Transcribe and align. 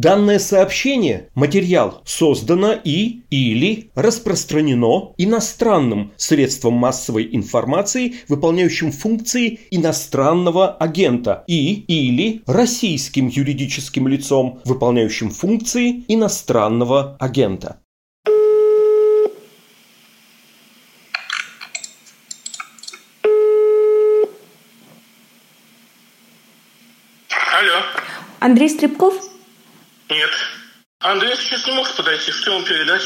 Данное 0.00 0.38
сообщение, 0.38 1.28
материал, 1.34 2.00
создано 2.06 2.72
и 2.72 3.20
или 3.28 3.90
распространено 3.94 5.12
иностранным 5.18 6.14
средством 6.16 6.72
массовой 6.72 7.28
информации, 7.36 8.14
выполняющим 8.26 8.92
функции 8.92 9.60
иностранного 9.70 10.74
агента 10.74 11.44
и 11.46 11.84
или 11.86 12.42
российским 12.46 13.28
юридическим 13.28 14.08
лицом, 14.08 14.62
выполняющим 14.64 15.28
функции 15.28 16.02
иностранного 16.08 17.18
агента. 17.20 17.82
Алло. 27.28 27.82
Андрей 28.38 28.70
Стребков? 28.70 29.29
Нет. 30.10 30.30
Андрей 30.98 31.36
сейчас 31.36 31.64
не 31.68 31.72
может 31.72 31.96
подойти. 31.96 32.32
Что 32.32 32.54
ему 32.54 32.64
передать? 32.64 33.02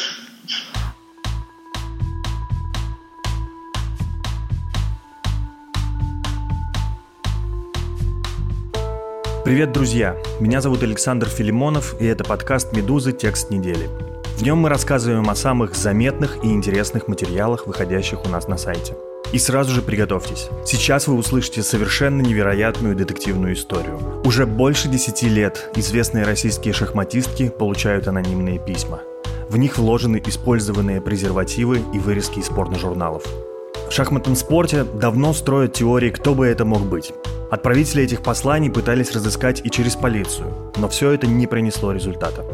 Привет, 9.44 9.72
друзья! 9.72 10.16
Меня 10.40 10.62
зовут 10.62 10.82
Александр 10.82 11.28
Филимонов, 11.28 12.00
и 12.00 12.06
это 12.06 12.24
подкаст 12.24 12.72
«Медузы. 12.72 13.12
Текст 13.12 13.50
недели». 13.50 13.90
В 14.38 14.42
нем 14.42 14.56
мы 14.58 14.70
рассказываем 14.70 15.28
о 15.28 15.34
самых 15.34 15.74
заметных 15.74 16.42
и 16.42 16.48
интересных 16.48 17.06
материалах, 17.06 17.66
выходящих 17.66 18.24
у 18.24 18.28
нас 18.30 18.48
на 18.48 18.56
сайте. 18.56 18.96
И 19.34 19.38
сразу 19.40 19.72
же 19.74 19.82
приготовьтесь. 19.82 20.48
Сейчас 20.64 21.08
вы 21.08 21.16
услышите 21.16 21.64
совершенно 21.64 22.20
невероятную 22.20 22.94
детективную 22.94 23.54
историю. 23.54 23.98
Уже 24.24 24.46
больше 24.46 24.86
десяти 24.86 25.28
лет 25.28 25.72
известные 25.74 26.24
российские 26.24 26.72
шахматистки 26.72 27.48
получают 27.48 28.06
анонимные 28.06 28.60
письма. 28.60 29.00
В 29.48 29.56
них 29.56 29.76
вложены 29.76 30.22
использованные 30.24 31.00
презервативы 31.00 31.82
и 31.92 31.98
вырезки 31.98 32.38
из 32.38 32.48
порно-журналов. 32.48 33.24
В 33.88 33.92
шахматном 33.92 34.36
спорте 34.36 34.84
давно 34.84 35.32
строят 35.32 35.72
теории, 35.72 36.10
кто 36.10 36.36
бы 36.36 36.46
это 36.46 36.64
мог 36.64 36.82
быть. 36.82 37.12
Отправители 37.50 38.04
этих 38.04 38.22
посланий 38.22 38.70
пытались 38.70 39.10
разыскать 39.10 39.60
и 39.64 39.68
через 39.68 39.96
полицию, 39.96 40.72
но 40.76 40.88
все 40.88 41.10
это 41.10 41.26
не 41.26 41.48
принесло 41.48 41.90
результата. 41.90 42.44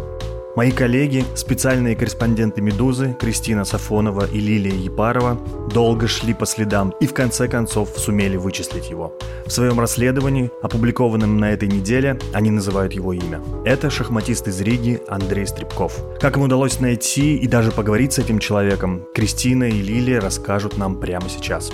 Мои 0.61 0.72
коллеги, 0.72 1.25
специальные 1.36 1.97
корреспонденты 1.97 2.61
«Медузы» 2.61 3.16
Кристина 3.19 3.64
Сафонова 3.64 4.27
и 4.30 4.41
Лилия 4.41 4.75
Епарова 4.75 5.41
долго 5.72 6.06
шли 6.06 6.34
по 6.34 6.44
следам 6.44 6.92
и 7.00 7.06
в 7.06 7.14
конце 7.14 7.48
концов 7.48 7.89
сумели 7.97 8.36
вычислить 8.36 8.91
его. 8.91 9.14
В 9.47 9.50
своем 9.50 9.81
расследовании, 9.81 10.50
опубликованном 10.61 11.38
на 11.38 11.53
этой 11.53 11.66
неделе, 11.66 12.19
они 12.34 12.50
называют 12.50 12.92
его 12.92 13.14
имя. 13.14 13.41
Это 13.64 13.88
шахматист 13.88 14.48
из 14.48 14.61
Риги 14.61 15.00
Андрей 15.08 15.47
Стребков. 15.47 15.98
Как 16.20 16.36
им 16.36 16.42
удалось 16.42 16.78
найти 16.78 17.38
и 17.38 17.47
даже 17.47 17.70
поговорить 17.70 18.12
с 18.12 18.19
этим 18.19 18.38
человеком, 18.38 19.06
Кристина 19.14 19.64
и 19.64 19.81
Лилия 19.81 20.20
расскажут 20.20 20.77
нам 20.77 21.00
прямо 21.00 21.31
сейчас. 21.31 21.72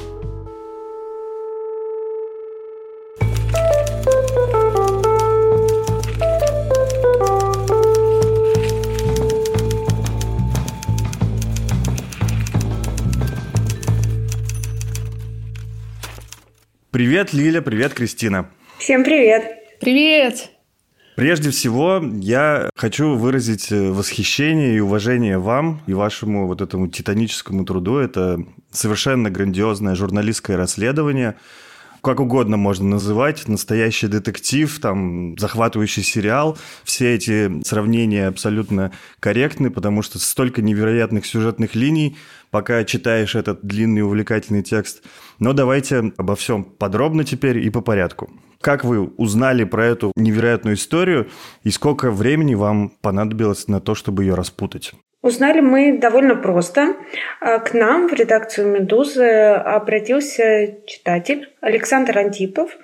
Привет, 16.97 17.35
Лиля, 17.35 17.61
привет, 17.61 17.93
Кристина. 17.93 18.49
Всем 18.79 19.05
привет. 19.05 19.45
Привет. 19.81 20.49
Прежде 21.15 21.51
всего, 21.51 22.03
я 22.23 22.71
хочу 22.75 23.17
выразить 23.17 23.71
э, 23.71 23.91
восхищение 23.91 24.79
и 24.79 24.81
уважение 24.81 25.37
вам 25.37 25.83
и 25.87 25.93
вашему 25.93 26.47
вот 26.47 26.63
этому 26.63 26.89
титаническому 26.89 27.67
труду. 27.67 27.99
Это 27.99 28.43
совершенно 28.71 29.31
грандиозное 29.31 29.95
журналистское 29.95 30.57
расследование, 30.57 31.37
как 32.07 32.21
угодно 32.21 32.57
можно 32.57 32.87
называть, 32.87 33.49
настоящий 33.49 34.07
детектив, 34.07 34.79
там, 34.79 35.37
захватывающий 35.39 36.05
сериал. 36.05 36.57
Все 36.85 37.17
эти 37.17 37.61
сравнения 37.65 38.29
абсолютно 38.29 38.93
корректны, 39.19 39.71
потому 39.71 40.03
что 40.03 40.21
столько 40.21 40.63
невероятных 40.63 41.27
сюжетных 41.27 41.75
линий, 41.75 42.17
пока 42.53 42.85
читаешь 42.85 43.35
этот 43.35 43.67
длинный 43.67 44.03
увлекательный 44.03 44.63
текст. 44.63 45.03
Но 45.41 45.53
давайте 45.53 46.13
обо 46.17 46.37
всем 46.37 46.63
подробно 46.63 47.25
теперь 47.25 47.59
и 47.59 47.71
по 47.71 47.81
порядку. 47.81 48.31
Как 48.61 48.85
вы 48.85 49.03
узнали 49.03 49.65
про 49.65 49.85
эту 49.85 50.13
невероятную 50.15 50.77
историю 50.77 51.29
и 51.65 51.71
сколько 51.71 52.13
времени 52.13 52.55
вам 52.55 52.93
понадобилось 53.01 53.67
на 53.67 53.81
то, 53.81 53.97
чтобы 53.97 54.23
ее 54.23 54.35
распутать? 54.35 54.93
Узнали 55.27 55.59
мы 55.59 55.99
довольно 55.99 56.37
просто. 56.37 56.95
А, 57.41 57.59
к 57.59 57.75
нам 57.75 58.07
в 58.07 58.13
редакцию 58.13 58.69
«Медузы» 58.69 59.25
обратился 59.25 60.77
читатель 60.87 61.49
Александр 61.61 62.17
Антипов. 62.19 62.79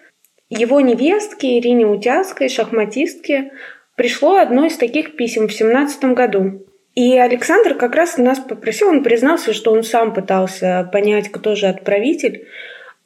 Его 0.51 0.81
невестке 0.81 1.61
Ирине 1.61 1.87
Утяской, 1.87 2.49
шахматистке, 2.49 3.53
пришло 3.95 4.39
одно 4.39 4.67
из 4.67 4.77
таких 4.77 5.15
писем 5.15 5.43
в 5.43 5.55
2017 5.55 6.05
году. 6.17 6.67
И 6.97 7.17
Александр 7.17 7.75
как 7.75 7.95
раз 7.95 8.19
нас 8.19 8.41
попросил, 8.41 8.89
он 8.89 9.05
признался, 9.05 9.53
что 9.53 9.71
он 9.71 9.85
сам 9.85 10.13
пытался 10.13 10.91
понять, 10.93 11.31
кто 11.31 11.55
же 11.55 11.69
отправитель, 11.69 12.49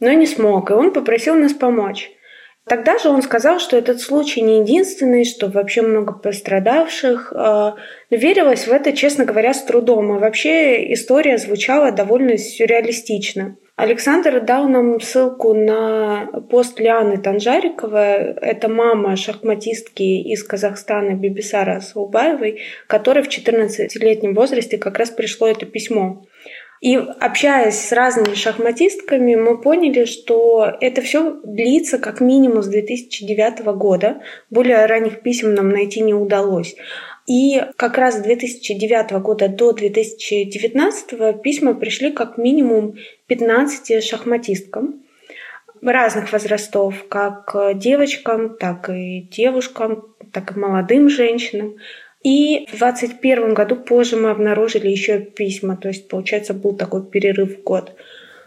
но 0.01 0.11
не 0.13 0.27
смог, 0.27 0.71
и 0.71 0.73
он 0.73 0.95
попросил 0.95 1.35
нас 1.35 1.53
помочь. 1.53 2.11
Тогда 2.69 2.99
же 2.99 3.11
он 3.11 3.23
сказал, 3.23 3.61
что 3.61 3.77
этот 3.77 4.01
случай 4.01 4.41
не 4.41 4.59
единственный, 4.59 5.25
что 5.25 5.47
вообще 5.47 5.83
много 5.83 6.13
пострадавших. 6.13 7.33
А, 7.33 7.77
верилось 8.11 8.67
в 8.67 8.73
это, 8.73 8.93
честно 8.93 9.25
говоря, 9.25 9.55
с 9.55 9.63
трудом. 9.63 10.17
И 10.17 10.19
вообще 10.19 10.93
история 10.93 11.39
звучала 11.39 11.93
довольно 11.93 12.37
сюрреалистично. 12.37 13.57
Александр 13.77 14.41
дал 14.41 14.69
нам 14.69 15.01
ссылку 15.01 15.55
на 15.55 16.27
пост 16.51 16.81
Лианы 16.81 17.19
Танжариковой. 17.19 18.35
Это 18.41 18.69
мама 18.69 19.15
шахматистки 19.15 20.03
из 20.03 20.43
Казахстана 20.43 21.13
Бибисара 21.15 21.79
Саубаевой, 21.79 22.63
которой 22.89 23.23
в 23.23 23.29
14-летнем 23.29 24.35
возрасте 24.35 24.77
как 24.77 24.99
раз 24.99 25.11
пришло 25.11 25.47
это 25.47 25.67
письмо. 25.67 26.25
И 26.81 26.97
общаясь 26.97 27.81
с 27.81 27.93
разными 27.93 28.35
шахматистками, 28.35 29.35
мы 29.35 29.61
поняли, 29.61 30.05
что 30.05 30.71
это 30.81 31.01
все 31.01 31.41
длится 31.43 31.99
как 31.99 32.21
минимум 32.21 32.63
с 32.63 32.69
2009 32.69 33.61
года. 33.77 34.21
Более 34.51 34.85
ранних 34.87 35.23
писем 35.23 35.55
нам 35.55 35.71
найти 35.71 36.01
не 36.01 36.15
удалось. 36.15 36.77
И 37.27 37.61
как 37.77 37.99
раз 37.99 38.17
с 38.17 38.23
2009 38.23 39.13
года 39.23 39.49
до 39.49 39.73
2019 39.73 41.43
письма 41.43 41.75
пришли 41.75 42.13
как 42.13 42.39
минимум 42.39 42.97
15 43.27 44.05
шахматисткам 44.05 45.03
разных 45.83 46.33
возрастов, 46.33 47.07
как 47.09 47.55
девочкам, 47.75 48.57
так 48.57 48.89
и 48.91 49.23
девушкам, 49.31 50.15
так 50.33 50.57
и 50.57 50.59
молодым 50.59 51.09
женщинам. 51.09 51.77
И 52.27 52.67
в 52.73 52.79
2021 52.79 53.55
году 53.55 53.77
позже 53.77 54.17
мы 54.17 54.31
обнаружили 54.31 54.89
еще 54.89 55.21
письма, 55.21 55.77
то 55.77 55.87
есть, 55.87 56.09
получается, 56.09 56.55
был 56.55 56.77
такой 56.77 57.05
перерыв 57.05 57.61
в 57.61 57.63
год. 57.63 57.93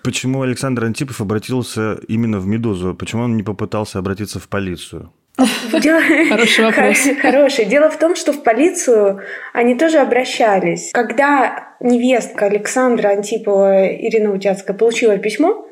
Почему 0.03 0.41
Александр 0.41 0.84
Антипов 0.84 1.22
обратился 1.22 1.97
именно 2.09 2.40
в 2.40 2.45
«Медузу»? 2.45 2.94
Почему 2.94 3.23
он 3.23 3.38
не 3.38 3.44
попытался 3.44 3.97
обратиться 3.97 4.38
в 4.38 4.50
полицию? 4.50 5.13
Хороший 5.38 6.66
вопрос. 6.66 6.97
Хороший. 7.22 7.66
Дело 7.66 7.90
в 7.90 7.97
том, 7.97 8.17
что 8.17 8.34
в 8.34 8.44
полицию 8.44 9.22
они 9.53 9.75
тоже 9.75 10.00
обращались. 10.00 10.91
Когда 10.91 11.78
невестка 11.79 12.47
Александра 12.47 13.07
Антипова 13.07 13.88
Ирина 13.96 14.34
Утяцкая 14.34 14.75
получила 14.75 15.17
письмо, 15.17 15.66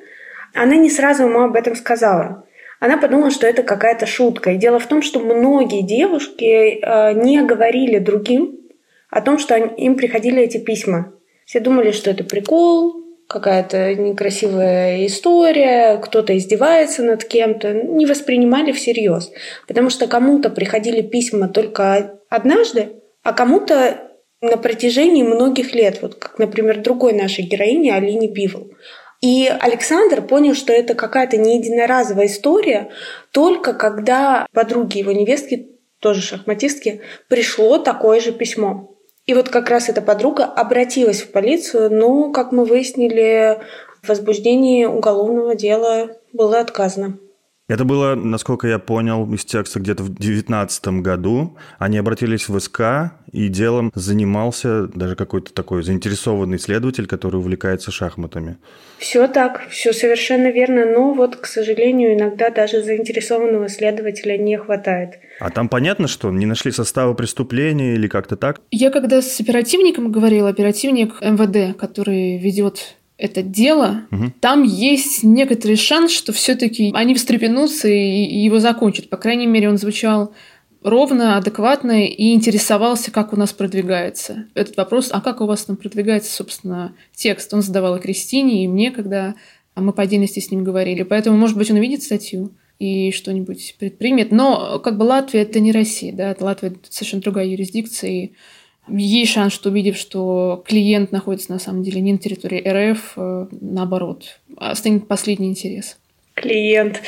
она 0.54 0.78
не 0.78 0.90
сразу 0.90 1.24
ему 1.24 1.42
об 1.42 1.58
этом 1.58 1.76
сказала. 1.76 2.47
Она 2.80 2.98
подумала, 2.98 3.32
что 3.32 3.48
это 3.48 3.64
какая-то 3.64 4.06
шутка. 4.06 4.52
И 4.52 4.58
дело 4.58 4.80
в 4.80 4.88
том, 4.88 5.02
что 5.02 5.20
многие 5.20 5.82
девушки 5.82 6.80
э, 6.80 7.14
не 7.14 7.42
говорили 7.42 7.98
другим 7.98 8.58
о 9.10 9.22
том, 9.22 9.40
что 9.40 9.56
им 9.56 9.96
приходили 9.96 10.42
эти 10.42 10.58
письма. 10.58 11.14
Все 11.46 11.60
думали, 11.60 11.92
что 11.92 12.12
это 12.12 12.24
прикол, 12.24 13.08
какая-то 13.28 13.96
некрасивая 13.96 15.06
история, 15.06 15.98
кто-то 15.98 16.38
издевается 16.38 17.04
над 17.04 17.24
кем-то, 17.24 17.74
не 17.74 18.06
воспринимали 18.06 18.72
всерьез. 18.72 19.32
Потому 19.68 19.90
что 19.90 20.08
кому-то 20.08 20.50
приходили 20.50 21.02
письма 21.02 21.48
только 21.50 22.20
однажды, 22.30 22.90
а 23.24 23.34
кому-то 23.34 23.98
на 24.42 24.58
протяжении 24.58 25.24
многих 25.24 25.74
лет, 25.74 26.00
вот 26.02 26.16
как, 26.16 26.38
например, 26.38 26.82
другой 26.82 27.14
нашей 27.14 27.44
героине 27.44 27.94
Алине 27.94 28.28
Бивол. 28.28 28.72
И 29.22 29.48
Александр 29.48 30.22
понял, 30.22 30.54
что 30.54 30.72
это 30.72 30.94
какая-то 30.94 31.38
не 31.38 31.58
единоразовая 31.58 32.28
история, 32.28 32.90
только 33.32 33.74
когда 33.74 34.46
подруге 34.54 35.00
его 35.00 35.12
невестки, 35.12 35.72
тоже 36.00 36.22
шахматистки, 36.22 37.02
пришло 37.28 37.80
такое 37.80 38.20
же 38.20 38.32
письмо. 38.32 38.94
И 39.26 39.34
вот 39.34 39.50
как 39.50 39.70
раз 39.70 39.90
эта 39.90 40.02
подруга 40.02 40.46
обратилась 40.46 41.22
в 41.22 41.32
полицию, 41.32 41.92
но, 41.92 42.32
как 42.32 42.52
мы 42.52 42.64
выяснили, 42.64 43.60
в 44.02 44.10
возбуждении 44.10 44.86
уголовного 44.86 45.56
дела 45.56 46.12
было 46.32 46.60
отказано. 46.60 47.18
Это 47.70 47.84
было, 47.84 48.16
насколько 48.16 48.66
я 48.66 48.80
понял, 48.80 49.30
из 49.34 49.44
текста 49.44 49.82
где-то 49.82 50.04
в 50.04 50.10
2019 50.10 50.88
году. 51.02 51.58
Они 51.80 51.98
обратились 51.98 52.48
в 52.48 52.58
СК, 52.62 53.12
и 53.34 53.50
делом 53.50 53.92
занимался 53.94 54.88
даже 54.88 55.16
какой-то 55.18 55.54
такой 55.54 55.84
заинтересованный 55.84 56.58
исследователь, 56.58 57.08
который 57.08 57.36
увлекается 57.36 57.92
шахматами. 57.92 58.58
Все 59.00 59.28
так, 59.28 59.68
все 59.70 59.92
совершенно 59.92 60.50
верно, 60.50 60.86
но 60.86 61.14
вот, 61.14 61.36
к 61.36 61.46
сожалению, 61.46 62.14
иногда 62.14 62.52
даже 62.52 62.82
заинтересованного 62.82 63.68
исследователя 63.68 64.38
не 64.38 64.58
хватает. 64.58 65.20
А 65.42 65.50
там 65.50 65.68
понятно, 65.68 66.08
что 66.08 66.32
не 66.32 66.46
нашли 66.46 66.72
состава 66.72 67.14
преступления 67.16 67.96
или 67.96 68.08
как-то 68.08 68.38
так? 68.38 68.62
Я 68.72 68.92
когда 68.92 69.22
с 69.22 69.42
оперативником 69.42 70.10
говорила, 70.12 70.48
оперативник 70.48 71.22
МВД, 71.22 71.78
который 71.78 72.38
ведет 72.38 72.97
это 73.18 73.42
дело, 73.42 74.04
угу. 74.12 74.32
там 74.40 74.64
есть 74.64 75.24
некоторый 75.24 75.76
шанс, 75.76 76.12
что 76.12 76.34
все-таки 76.34 76.92
они 76.94 77.16
встрепенутся 77.16 77.88
и 77.88 78.38
его 78.40 78.60
закончат. 78.60 79.10
По 79.10 79.18
крайней 79.18 79.48
мере, 79.48 79.70
он 79.70 79.78
звучал 79.78 80.34
ровно, 80.84 81.38
адекватно 81.38 82.06
и 82.06 82.34
интересовался, 82.34 83.12
как 83.12 83.34
у 83.34 83.36
нас 83.36 83.54
продвигается 83.54 84.46
этот 84.54 84.78
вопрос. 84.78 85.10
А 85.12 85.22
как 85.22 85.42
у 85.42 85.46
вас 85.46 85.66
там 85.66 85.78
продвигается, 85.78 86.32
собственно, 86.32 86.94
текст? 87.16 87.54
Он 87.54 87.62
задавал 87.62 87.98
и 87.98 88.00
Кристине, 88.00 88.64
и 88.64 88.68
мне, 88.68 88.92
когда 88.92 89.36
мы 89.76 89.94
по 89.94 90.04
отдельности 90.04 90.40
с 90.40 90.52
ним 90.52 90.64
говорили. 90.64 91.04
Поэтому, 91.04 91.38
может 91.38 91.58
быть, 91.58 91.72
он 91.72 91.78
увидит 91.78 92.04
статью 92.04 92.52
и 92.78 93.12
что-нибудь 93.12 93.76
предпримет. 93.80 94.32
Но 94.32 94.80
как 94.80 94.98
бы 94.98 95.04
Латвия– 95.04 95.42
это 95.42 95.60
не 95.60 95.72
Россия, 95.72 96.14
да, 96.14 96.36
Латвия– 96.40 96.74
совершенно 96.90 97.24
другая 97.24 97.48
юрисдикция, 97.48 98.10
и 98.12 98.32
есть 98.90 99.32
шанс, 99.32 99.54
что 99.54 99.70
увидев, 99.70 99.98
что 99.98 100.64
клиент 100.66 101.12
находится 101.12 101.52
на 101.52 101.60
самом 101.60 101.84
деле 101.84 102.02
не 102.02 102.14
на 102.14 102.18
территории 102.18 102.92
РФ, 102.92 103.14
э, 103.16 103.48
наоборот, 103.52 104.40
останет 104.58 105.08
последний 105.08 105.50
интерес 105.50 105.98
клиент. 106.38 107.02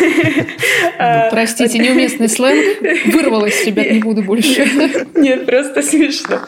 Ну, 0.00 1.28
простите, 1.30 1.78
неуместный 1.78 2.28
сленг. 2.28 2.64
Вырвалась, 3.12 3.64
ребят, 3.66 3.90
не 3.90 3.98
буду 3.98 4.22
больше. 4.22 4.66
Нет, 5.14 5.44
просто 5.46 5.82
смешно. 5.82 6.40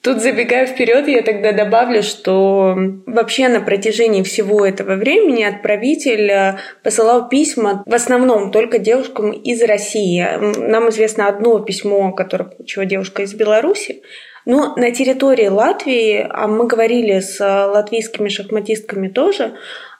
Тут 0.00 0.22
забегая 0.22 0.66
вперед, 0.66 1.06
я 1.08 1.22
тогда 1.22 1.52
добавлю, 1.52 2.02
что 2.02 2.76
вообще 3.06 3.48
на 3.48 3.60
протяжении 3.60 4.22
всего 4.22 4.64
этого 4.64 4.94
времени 4.94 5.42
отправитель 5.42 6.30
э, 6.30 6.56
посылал 6.82 7.28
письма 7.28 7.82
в 7.86 7.94
основном 7.94 8.50
только 8.50 8.78
девушкам 8.78 9.30
из 9.30 9.62
России. 9.62 10.26
Нам 10.58 10.88
известно 10.88 11.28
одно 11.28 11.60
письмо, 11.60 12.12
которое 12.12 12.44
получила 12.44 12.86
девушка 12.86 13.22
из 13.22 13.34
Беларуси. 13.34 14.02
Но 14.46 14.74
на 14.76 14.90
территории 14.90 15.48
Латвии, 15.48 16.26
а 16.28 16.46
мы 16.46 16.66
говорили 16.66 17.20
с 17.20 17.38
латвийскими 17.40 18.28
шахматистками 18.28 19.08
тоже, 19.08 19.52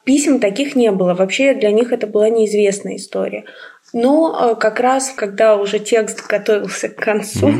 Писем 0.04 0.40
таких 0.40 0.76
не 0.76 0.90
было. 0.90 1.14
Вообще 1.14 1.54
для 1.54 1.70
них 1.70 1.92
это 1.92 2.06
была 2.06 2.28
неизвестная 2.28 2.96
история. 2.96 3.44
Но 3.92 4.52
э, 4.52 4.54
как 4.54 4.80
раз, 4.80 5.10
когда 5.10 5.56
уже 5.56 5.78
текст 5.78 6.26
готовился 6.26 6.88
к 6.88 6.96
концу... 6.96 7.54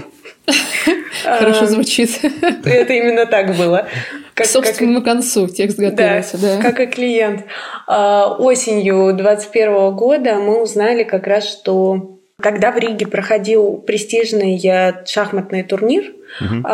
Хорошо 1.23 1.67
звучит. 1.67 2.11
Это 2.43 2.93
именно 2.93 3.27
так 3.27 3.57
было. 3.57 3.87
К 4.35 4.45
собственному 4.45 5.03
концу 5.03 5.49
текст 5.49 5.79
готовился, 5.79 6.39
да. 6.39 6.63
Как 6.63 6.81
и 6.81 6.87
клиент. 6.87 7.45
А, 7.87 8.35
осенью 8.39 9.13
2021 9.13 9.95
года 9.95 10.37
мы 10.37 10.63
узнали 10.63 11.03
как 11.03 11.27
раз, 11.27 11.47
что 11.47 12.20
когда 12.41 12.73
в 12.73 12.79
Риге 12.79 13.07
проходил 13.07 13.79
престижный 13.79 14.61
э, 14.65 15.05
шахматный 15.07 15.63
турнир, 15.63 16.13
угу. 16.41 16.67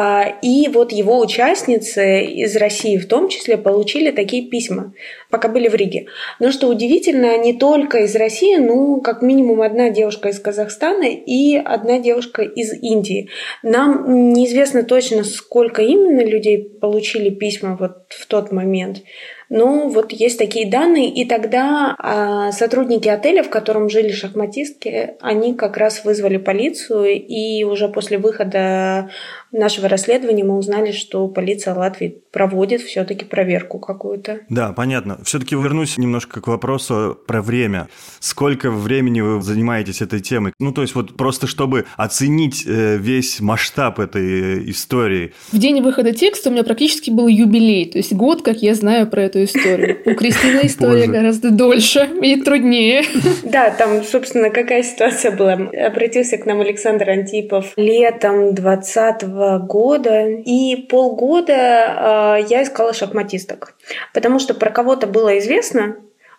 и 0.43 0.69
вот 0.73 0.93
его 0.93 1.19
участницы 1.19 2.25
из 2.25 2.57
России 2.57 2.97
в 2.97 3.09
том 3.09 3.29
числе 3.29 3.57
получили 3.57 4.11
такие 4.11 4.49
письма, 4.49 4.93
пока 5.31 5.49
были 5.49 5.69
в 5.69 5.75
Риге. 5.75 6.07
Но 6.41 6.51
что 6.51 6.69
удивительно, 6.69 7.39
не 7.39 7.55
только 7.55 7.99
из 7.99 8.15
России, 8.17 8.57
ну, 8.57 9.01
как 9.01 9.23
минимум 9.23 9.63
одна 9.63 9.91
девушка 9.91 10.29
из 10.29 10.41
Казахстана 10.41 11.05
и 11.05 11.57
одна 11.57 11.99
девушка 11.99 12.43
из 12.43 12.73
Индии. 12.73 13.31
Нам 13.63 14.33
неизвестно 14.33 14.83
точно, 14.83 15.25
сколько 15.25 15.83
именно 15.83 16.25
людей 16.25 16.63
получили 16.63 17.31
письма 17.31 17.77
вот 17.79 18.07
в 18.11 18.27
тот 18.27 18.53
момент. 18.53 19.03
Ну, 19.49 19.89
вот 19.89 20.13
есть 20.13 20.39
такие 20.39 20.69
данные, 20.69 21.09
и 21.09 21.25
тогда 21.25 21.95
а, 21.99 22.51
сотрудники 22.51 23.09
отеля, 23.09 23.45
в 23.45 23.51
котором 23.51 23.89
жили 23.89 24.11
шахматистки, 24.11 25.15
они 25.21 25.55
как 25.55 25.77
раз 25.77 26.05
вызвали 26.05 26.37
полицию, 26.37 27.25
и 27.25 27.63
уже 27.63 27.89
после 27.89 28.19
выхода 28.19 29.11
нашего 29.57 29.89
расследования 29.89 30.45
мы 30.45 30.57
узнали, 30.57 30.93
что 30.93 31.29
полиция 31.29 31.75
Латвии 31.75 32.23
проводит 32.33 32.83
все-таки 32.83 33.25
проверку 33.25 33.79
какую-то. 33.79 34.41
Да, 34.49 34.73
понятно. 34.73 35.19
Все-таки 35.25 35.55
вернусь 35.55 35.99
немножко 35.99 36.41
к 36.41 36.47
вопросу 36.49 37.19
про 37.27 37.43
время. 37.43 37.89
Сколько 38.21 38.71
времени 38.71 39.21
вы 39.21 39.43
занимаетесь 39.43 40.03
этой 40.03 40.21
темой? 40.21 40.53
Ну, 40.59 40.73
то 40.73 40.83
есть 40.83 40.95
вот 40.95 41.17
просто 41.17 41.47
чтобы 41.47 41.87
оценить 41.97 42.65
э, 42.67 42.97
весь 42.99 43.41
масштаб 43.41 43.99
этой 44.01 44.59
э, 44.59 44.71
истории. 44.71 45.33
В 45.53 45.59
день 45.59 45.81
выхода 45.81 46.13
текста 46.13 46.51
у 46.51 46.53
меня 46.53 46.65
практически 46.65 47.11
был 47.11 47.29
юбилей, 47.29 47.87
то 47.91 47.99
есть 47.99 48.13
год, 48.13 48.43
как 48.43 48.59
я 48.59 48.75
знаю 48.75 49.07
про 49.07 49.23
эту 49.23 49.45
историю. 49.45 49.99
У 50.05 50.15
Кристины 50.15 50.61
история 50.65 51.07
гораздо 51.07 51.51
дольше 51.51 52.09
и 52.23 52.41
труднее. 52.41 53.03
Да, 53.43 53.71
там, 53.71 54.03
собственно, 54.03 54.51
какая 54.51 54.83
ситуация 54.83 55.31
была. 55.31 55.53
Обратился 55.53 56.37
к 56.37 56.47
нам 56.47 56.61
Александр 56.61 57.11
Антипов 57.11 57.73
летом 57.77 58.55
20 58.55 59.23
года, 59.59 60.29
и 60.29 60.77
полгода 60.77 62.39
э, 62.41 62.47
я 62.49 62.63
искала 62.63 62.93
шахматисток, 62.93 63.75
потому 64.15 64.39
что 64.39 64.55
про 64.55 64.71
кого-то 64.71 65.07
было 65.07 65.39
известно, 65.39 65.97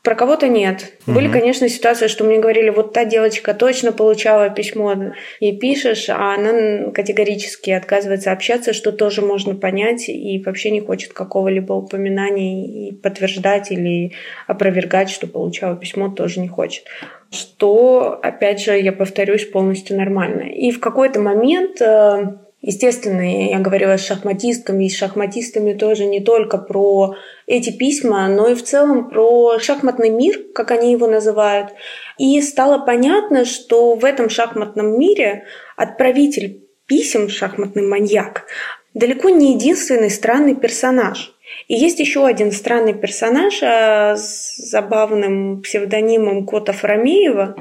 про 0.08 0.16
кого-то 0.16 0.48
нет. 0.48 0.94
Угу. 1.06 1.16
Были, 1.16 1.28
конечно, 1.30 1.68
ситуации, 1.68 2.08
что 2.08 2.24
мне 2.24 2.40
говорили, 2.40 2.70
вот 2.70 2.94
та 2.94 3.04
девочка 3.04 3.54
точно 3.54 3.92
получала 3.92 4.50
письмо, 4.50 4.96
и 5.42 5.52
пишешь, 5.52 6.10
а 6.10 6.36
она 6.36 6.92
категорически 6.92 7.72
отказывается 7.72 8.32
общаться, 8.32 8.72
что 8.72 8.94
тоже 8.94 9.22
можно 9.22 9.56
понять, 9.56 10.08
и 10.08 10.42
вообще 10.46 10.72
не 10.72 10.80
хочет 10.80 11.12
какого-либо 11.12 11.74
упоминания 11.74 12.66
и 12.90 12.94
подтверждать 12.94 13.72
или 13.72 14.14
опровергать, 14.48 15.10
что 15.10 15.28
получала 15.28 15.76
письмо, 15.76 16.10
тоже 16.10 16.40
не 16.40 16.48
хочет 16.48 16.86
что, 17.30 18.20
опять 18.24 18.62
же, 18.62 18.80
я 18.80 18.94
повторюсь, 18.94 19.46
полностью 19.46 19.98
нормально. 19.98 20.44
И 20.44 20.72
в 20.72 20.80
какой-то 20.80 21.20
момент 21.20 21.82
э, 21.82 22.38
Естественно, 22.62 23.50
я 23.50 23.60
говорила 23.60 23.98
с 23.98 24.06
шахматистками, 24.06 24.86
и 24.86 24.90
с 24.90 24.98
шахматистами 24.98 25.74
тоже 25.74 26.06
не 26.06 26.22
только 26.22 26.58
про 26.58 27.16
эти 27.46 27.70
письма, 27.72 28.28
но 28.28 28.48
и 28.48 28.56
в 28.56 28.64
целом 28.64 29.10
про 29.10 29.60
шахматный 29.60 30.10
мир, 30.10 30.42
как 30.56 30.72
они 30.72 30.92
его 30.92 31.08
называют. 31.08 31.70
И 32.18 32.42
стало 32.42 32.80
понятно, 32.84 33.46
что 33.46 33.94
в 33.94 34.04
этом 34.04 34.30
шахматном 34.30 35.00
мире 35.00 35.46
отправитель 35.76 36.64
писем, 36.88 37.30
шахматный 37.30 37.84
маньяк, 37.84 38.46
далеко 38.94 39.30
не 39.30 39.54
единственный 39.54 40.10
странный 40.10 40.56
персонаж– 40.56 41.36
и 41.68 41.76
есть 41.76 42.00
еще 42.00 42.26
один 42.26 42.52
странный 42.52 42.94
персонаж 42.94 43.62
э, 43.62 44.16
с 44.16 44.58
забавным 44.58 45.62
псевдонимом 45.62 46.46
Кота 46.46 46.72
Фарамеева. 46.74 47.56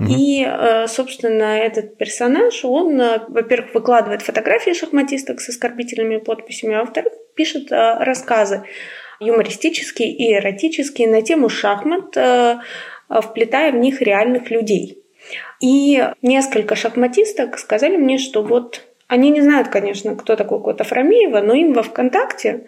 Угу. 0.00 0.08
И, 0.10 0.46
э, 0.46 0.86
собственно, 0.86 1.58
этот 1.58 1.96
персонаж, 1.98 2.64
он, 2.64 3.00
э, 3.00 3.20
во-первых, 3.28 3.74
выкладывает 3.74 4.22
фотографии 4.22 4.72
шахматисток 4.72 5.40
с 5.40 5.48
оскорбительными 5.50 6.18
подписями, 6.18 6.74
а 6.74 6.80
во-вторых, 6.80 7.12
пишет 7.34 7.70
рассказы 7.70 8.64
юмористические 9.20 10.10
и 10.12 10.34
эротические 10.34 11.08
на 11.08 11.20
тему 11.22 11.48
шахмат, 11.48 12.16
вплетая 13.08 13.72
в 13.72 13.76
них 13.76 14.00
реальных 14.00 14.50
людей. 14.50 15.02
И 15.60 16.02
несколько 16.22 16.74
шахматисток 16.74 17.58
сказали 17.58 17.96
мне, 17.96 18.16
что 18.18 18.42
вот 18.42 18.82
они 19.08 19.30
не 19.30 19.40
знают, 19.40 19.68
конечно, 19.68 20.14
кто 20.14 20.36
такой 20.36 20.62
Кота 20.62 20.84
Фрамеева, 20.84 21.40
но 21.40 21.52
им 21.52 21.72
во 21.72 21.82
ВКонтакте 21.82 22.64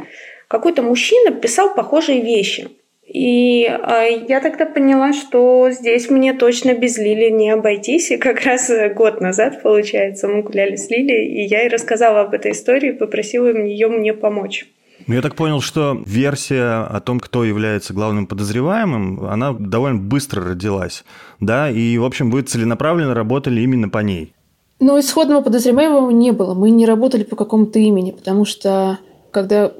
какой-то 0.52 0.82
мужчина 0.82 1.32
писал 1.32 1.74
похожие 1.74 2.20
вещи. 2.20 2.68
И 3.06 3.64
э, 3.64 4.26
я 4.28 4.40
тогда 4.40 4.66
поняла, 4.66 5.12
что 5.14 5.70
здесь 5.70 6.10
мне 6.10 6.34
точно 6.34 6.74
без 6.74 6.98
Лили 6.98 7.30
не 7.30 7.50
обойтись. 7.50 8.10
И 8.10 8.18
как 8.18 8.42
раз 8.42 8.70
год 8.94 9.20
назад, 9.20 9.62
получается, 9.62 10.28
мы 10.28 10.42
гуляли 10.42 10.76
с 10.76 10.90
Лили, 10.90 11.24
и 11.24 11.46
я 11.46 11.62
ей 11.62 11.68
рассказала 11.68 12.20
об 12.20 12.34
этой 12.34 12.52
истории, 12.52 12.92
попросила 12.92 13.48
ее 13.48 13.88
мне 13.88 14.12
помочь. 14.12 14.66
Ну, 15.06 15.14
я 15.14 15.22
так 15.22 15.34
понял, 15.34 15.60
что 15.60 16.00
версия 16.06 16.84
о 16.84 17.00
том, 17.00 17.18
кто 17.18 17.44
является 17.44 17.94
главным 17.94 18.26
подозреваемым, 18.26 19.24
она 19.24 19.52
довольно 19.52 19.98
быстро 19.98 20.44
родилась, 20.50 21.02
да, 21.40 21.70
и, 21.70 21.98
в 21.98 22.04
общем, 22.04 22.30
вы 22.30 22.42
целенаправленно 22.42 23.14
работали 23.14 23.62
именно 23.62 23.88
по 23.88 23.98
ней. 23.98 24.32
Но 24.78 25.00
исходного 25.00 25.42
подозреваемого 25.42 26.10
не 26.10 26.30
было. 26.32 26.54
Мы 26.54 26.70
не 26.70 26.86
работали 26.86 27.24
по 27.24 27.36
какому-то 27.36 27.78
имени, 27.78 28.12
потому 28.12 28.44
что 28.44 28.98
когда 29.32 29.72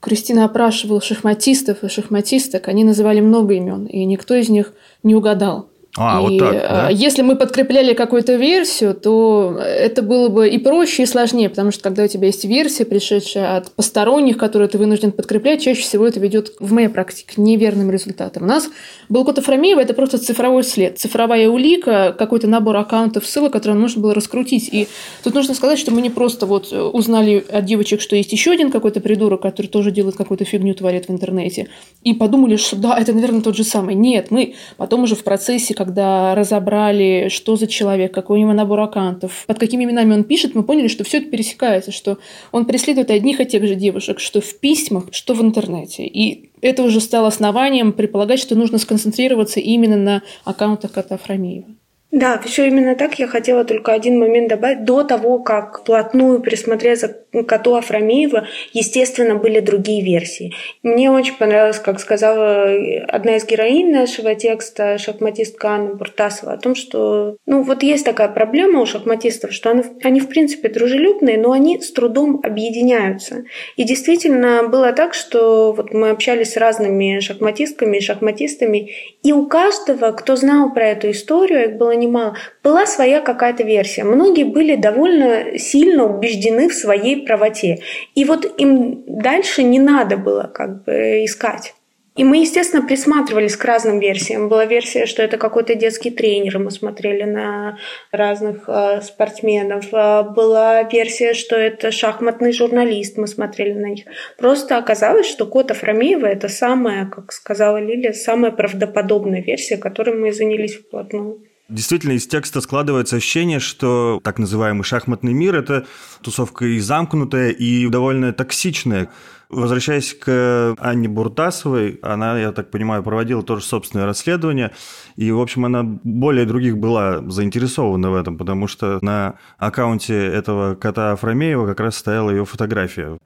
Кристина 0.00 0.44
опрашивала 0.44 1.00
шахматистов 1.00 1.82
и 1.82 1.88
шахматисток, 1.88 2.68
они 2.68 2.84
называли 2.84 3.20
много 3.20 3.54
имен, 3.54 3.86
и 3.86 4.04
никто 4.04 4.34
из 4.34 4.48
них 4.48 4.74
не 5.02 5.14
угадал. 5.14 5.68
А, 5.96 6.18
и 6.18 6.22
вот 6.22 6.38
так, 6.38 6.52
да? 6.52 6.88
если 6.90 7.22
мы 7.22 7.36
подкрепляли 7.36 7.94
какую-то 7.94 8.34
версию, 8.34 8.94
то 8.94 9.58
это 9.58 10.02
было 10.02 10.28
бы 10.28 10.48
и 10.48 10.58
проще, 10.58 11.04
и 11.04 11.06
сложнее, 11.06 11.48
потому 11.48 11.70
что 11.70 11.82
когда 11.82 12.04
у 12.04 12.06
тебя 12.06 12.26
есть 12.26 12.44
версия, 12.44 12.84
пришедшая 12.84 13.56
от 13.56 13.70
посторонних, 13.72 14.36
которые 14.36 14.68
ты 14.68 14.78
вынужден 14.78 15.12
подкреплять, 15.12 15.62
чаще 15.62 15.82
всего 15.82 16.06
это 16.06 16.20
ведет 16.20 16.52
в 16.60 16.72
моей 16.72 16.88
практике 16.88 17.34
к 17.34 17.38
неверным 17.38 17.90
результатам. 17.90 18.44
У 18.44 18.46
нас 18.46 18.68
был 19.08 19.24
код 19.24 19.38
Афрамеева, 19.38 19.80
это 19.80 19.94
просто 19.94 20.18
цифровой 20.18 20.64
след, 20.64 20.98
цифровая 20.98 21.48
улика, 21.48 22.14
какой-то 22.18 22.46
набор 22.46 22.76
аккаунтов, 22.76 23.26
ссылок, 23.26 23.52
которые 23.52 23.78
нужно 23.78 24.02
было 24.02 24.14
раскрутить. 24.14 24.68
И 24.72 24.88
тут 25.24 25.34
нужно 25.34 25.54
сказать, 25.54 25.78
что 25.78 25.92
мы 25.92 26.02
не 26.02 26.10
просто 26.10 26.46
вот 26.46 26.72
узнали 26.72 27.44
от 27.48 27.64
девочек, 27.64 28.00
что 28.00 28.16
есть 28.16 28.32
еще 28.32 28.50
один 28.50 28.70
какой-то 28.70 29.00
придурок, 29.00 29.42
который 29.42 29.66
тоже 29.66 29.90
делает 29.90 30.16
какую-то 30.16 30.44
фигню, 30.44 30.74
творит 30.74 31.06
в 31.08 31.10
интернете, 31.10 31.68
и 32.02 32.12
подумали, 32.12 32.56
что 32.56 32.76
да, 32.76 32.98
это, 32.98 33.12
наверное, 33.12 33.40
тот 33.40 33.56
же 33.56 33.64
самый. 33.64 33.94
Нет, 33.94 34.30
мы 34.30 34.54
потом 34.76 35.04
уже 35.04 35.14
в 35.14 35.24
процессе, 35.24 35.74
когда 35.86 36.34
разобрали, 36.34 37.28
что 37.30 37.54
за 37.54 37.68
человек, 37.68 38.12
какой 38.12 38.38
у 38.38 38.40
него 38.40 38.52
набор 38.52 38.80
аккаунтов, 38.80 39.44
под 39.46 39.58
какими 39.58 39.84
именами 39.84 40.14
он 40.14 40.24
пишет, 40.24 40.56
мы 40.56 40.64
поняли, 40.64 40.88
что 40.88 41.04
все 41.04 41.18
это 41.18 41.30
пересекается, 41.30 41.92
что 41.92 42.18
он 42.50 42.64
преследует 42.64 43.10
одних 43.10 43.40
и 43.40 43.46
тех 43.46 43.64
же 43.64 43.76
девушек, 43.76 44.18
что 44.18 44.40
в 44.40 44.58
письмах, 44.58 45.04
что 45.12 45.34
в 45.34 45.42
интернете. 45.42 46.04
И 46.04 46.50
это 46.60 46.82
уже 46.82 47.00
стало 47.00 47.28
основанием 47.28 47.92
предполагать, 47.92 48.40
что 48.40 48.56
нужно 48.56 48.78
сконцентрироваться 48.78 49.60
именно 49.60 49.96
на 49.96 50.22
аккаунтах 50.44 50.90
кота 50.90 51.18
Фрамиева. 51.18 51.68
Да, 52.12 52.40
еще 52.44 52.68
именно 52.68 52.94
так 52.94 53.18
я 53.18 53.26
хотела 53.26 53.64
только 53.64 53.92
один 53.92 54.18
момент 54.18 54.48
добавить. 54.48 54.84
До 54.84 55.02
того, 55.02 55.40
как 55.40 55.82
плотную 55.82 56.40
присмотреться 56.40 57.08
к 57.32 57.42
коту 57.42 57.74
Афрамеева, 57.74 58.46
естественно, 58.72 59.34
были 59.34 59.58
другие 59.58 60.04
версии. 60.04 60.54
Мне 60.84 61.10
очень 61.10 61.34
понравилось, 61.34 61.80
как 61.80 61.98
сказала 61.98 62.70
одна 63.08 63.36
из 63.36 63.44
героинь 63.44 63.90
нашего 63.90 64.36
текста, 64.36 64.98
шахматистка 64.98 65.70
Анна 65.70 65.94
Буртасова, 65.94 66.52
о 66.52 66.58
том, 66.58 66.76
что 66.76 67.36
ну 67.44 67.62
вот 67.62 67.82
есть 67.82 68.04
такая 68.04 68.28
проблема 68.28 68.80
у 68.80 68.86
шахматистов, 68.86 69.52
что 69.52 69.70
они, 69.70 69.82
они 70.04 70.20
в 70.20 70.28
принципе 70.28 70.68
дружелюбные, 70.68 71.38
но 71.38 71.50
они 71.50 71.80
с 71.80 71.90
трудом 71.90 72.40
объединяются. 72.44 73.44
И 73.76 73.82
действительно 73.82 74.68
было 74.68 74.92
так, 74.92 75.12
что 75.12 75.72
вот 75.72 75.92
мы 75.92 76.10
общались 76.10 76.52
с 76.52 76.56
разными 76.56 77.18
шахматистками 77.18 77.96
и 77.96 78.00
шахматистами, 78.00 78.92
и 79.24 79.32
у 79.32 79.46
каждого, 79.46 80.12
кто 80.12 80.36
знал 80.36 80.72
про 80.72 80.86
эту 80.86 81.10
историю, 81.10 81.70
их 81.70 81.76
было 81.76 81.95
немало, 81.96 82.36
была 82.62 82.86
своя 82.86 83.20
какая-то 83.20 83.64
версия. 83.64 84.04
Многие 84.04 84.44
были 84.44 84.76
довольно 84.76 85.58
сильно 85.58 86.04
убеждены 86.04 86.68
в 86.68 86.74
своей 86.74 87.26
правоте. 87.26 87.80
И 88.14 88.24
вот 88.24 88.60
им 88.60 89.04
дальше 89.06 89.62
не 89.62 89.78
надо 89.78 90.16
было 90.16 90.50
как 90.52 90.84
бы 90.84 91.24
искать. 91.24 91.74
И 92.16 92.24
мы, 92.24 92.38
естественно, 92.38 92.86
присматривались 92.86 93.56
к 93.56 93.64
разным 93.64 94.00
версиям. 94.00 94.48
Была 94.48 94.64
версия, 94.64 95.04
что 95.04 95.22
это 95.22 95.36
какой-то 95.36 95.74
детский 95.74 96.10
тренер, 96.10 96.58
мы 96.58 96.70
смотрели 96.70 97.24
на 97.24 97.78
разных 98.10 98.64
э, 98.68 99.02
спортсменов. 99.02 99.92
Э, 99.92 100.22
была 100.22 100.82
версия, 100.84 101.34
что 101.34 101.56
это 101.56 101.90
шахматный 101.90 102.52
журналист, 102.52 103.18
мы 103.18 103.26
смотрели 103.26 103.74
на 103.74 103.88
них. 103.88 104.04
Просто 104.38 104.78
оказалось, 104.78 105.26
что 105.26 105.46
код 105.46 105.70
Афрамеева– 105.70 106.24
это 106.26 106.48
самая, 106.48 107.04
как 107.06 107.32
сказала 107.32 107.76
Лилия, 107.76 108.12
самая 108.12 108.50
правдоподобная 108.50 109.42
версия, 109.42 109.76
которой 109.76 110.16
мы 110.16 110.32
занялись 110.32 110.76
вплотную. 110.76 111.42
Действительно, 111.68 112.12
из 112.12 112.28
текста 112.28 112.60
складывается 112.60 113.16
ощущение, 113.16 113.58
что 113.58 114.20
так 114.22 114.38
называемый 114.38 114.84
шахматный 114.84 115.32
мир– 115.32 115.54
это 115.56 115.84
тусовка 116.22 116.64
и 116.64 116.78
замкнутая, 116.78 117.50
и 117.50 117.88
довольно 117.88 118.32
токсичная. 118.32 119.08
Возвращаясь 119.48 120.14
к 120.14 120.76
Анне 120.78 121.08
Буртасовой, 121.08 121.98
она, 122.02 122.38
я 122.38 122.52
так 122.52 122.70
понимаю, 122.70 123.02
проводила 123.02 123.42
тоже 123.42 123.64
собственное 123.64 124.06
расследование, 124.06 124.72
и, 125.16 125.32
в 125.32 125.40
общем, 125.40 125.64
она 125.64 125.82
более 125.82 126.46
других 126.46 126.78
была 126.78 127.20
заинтересована 127.28 128.10
в 128.10 128.14
этом, 128.14 128.38
потому 128.38 128.68
что 128.68 128.98
на 129.02 129.34
аккаунте 129.58 130.14
этого 130.14 130.76
кота 130.76 131.12
Афрамеева 131.12 131.66
как 131.66 131.80
раз 131.80 131.96
стояла 131.96 132.30
ее 132.30 132.44
фотография. 132.44 133.18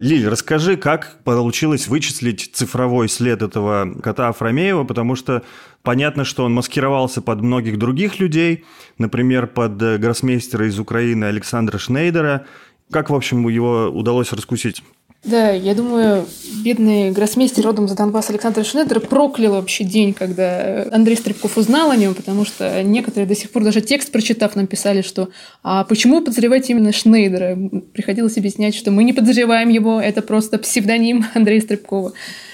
Лиль, 0.00 0.28
расскажи, 0.28 0.76
как 0.76 1.22
получилось 1.22 1.86
вычислить 1.86 2.50
цифровой 2.52 3.08
след 3.08 3.42
этого 3.42 3.94
кота 4.02 4.28
Афрамеева, 4.28 4.82
потому 4.82 5.14
что 5.14 5.44
понятно, 5.82 6.24
что 6.24 6.44
он 6.44 6.52
маскировался 6.52 7.22
под 7.22 7.42
многих 7.42 7.78
других 7.78 8.18
людей, 8.18 8.64
например, 8.98 9.46
под 9.46 9.80
э, 9.80 9.98
гроссмейстера 9.98 10.66
из 10.66 10.80
Украины 10.80 11.26
Александра 11.26 11.78
Шнейдера. 11.78 12.44
Как, 12.90 13.08
в 13.08 13.14
общем, 13.14 13.46
его 13.48 13.88
удалось 13.88 14.32
раскусить? 14.32 14.82
Да, 15.24 15.50
я 15.50 15.74
думаю, 15.74 16.26
бедный 16.62 17.10
гроссмейстер 17.10 17.64
родом 17.64 17.88
за 17.88 17.96
Донбасс 17.96 18.28
Александр 18.28 18.62
Шнедер 18.62 19.00
проклял 19.00 19.54
вообще 19.54 19.82
день, 19.82 20.12
когда 20.12 20.86
Андрей 20.92 21.16
Стребков 21.16 21.56
узнал 21.56 21.90
о 21.90 21.96
нем, 21.96 22.14
потому 22.14 22.44
что 22.44 22.82
некоторые 22.82 23.26
до 23.26 23.34
сих 23.34 23.50
пор 23.50 23.64
даже 23.64 23.80
текст 23.80 24.12
прочитав 24.12 24.54
нам 24.54 24.66
писали, 24.66 25.00
что 25.00 25.30
«А 25.62 25.84
почему 25.84 26.20
подозреваете 26.20 26.74
именно 26.74 26.92
Шнейдера?» 26.92 27.56
Приходилось 27.94 28.36
объяснять, 28.36 28.74
что 28.74 28.90
мы 28.90 29.02
не 29.02 29.14
подозреваем 29.14 29.70
его, 29.70 29.98
это 29.98 30.20
просто 30.20 30.58
псевдоним 30.58 31.24
Андрея 31.34 31.62
Стребкова. 31.62 32.12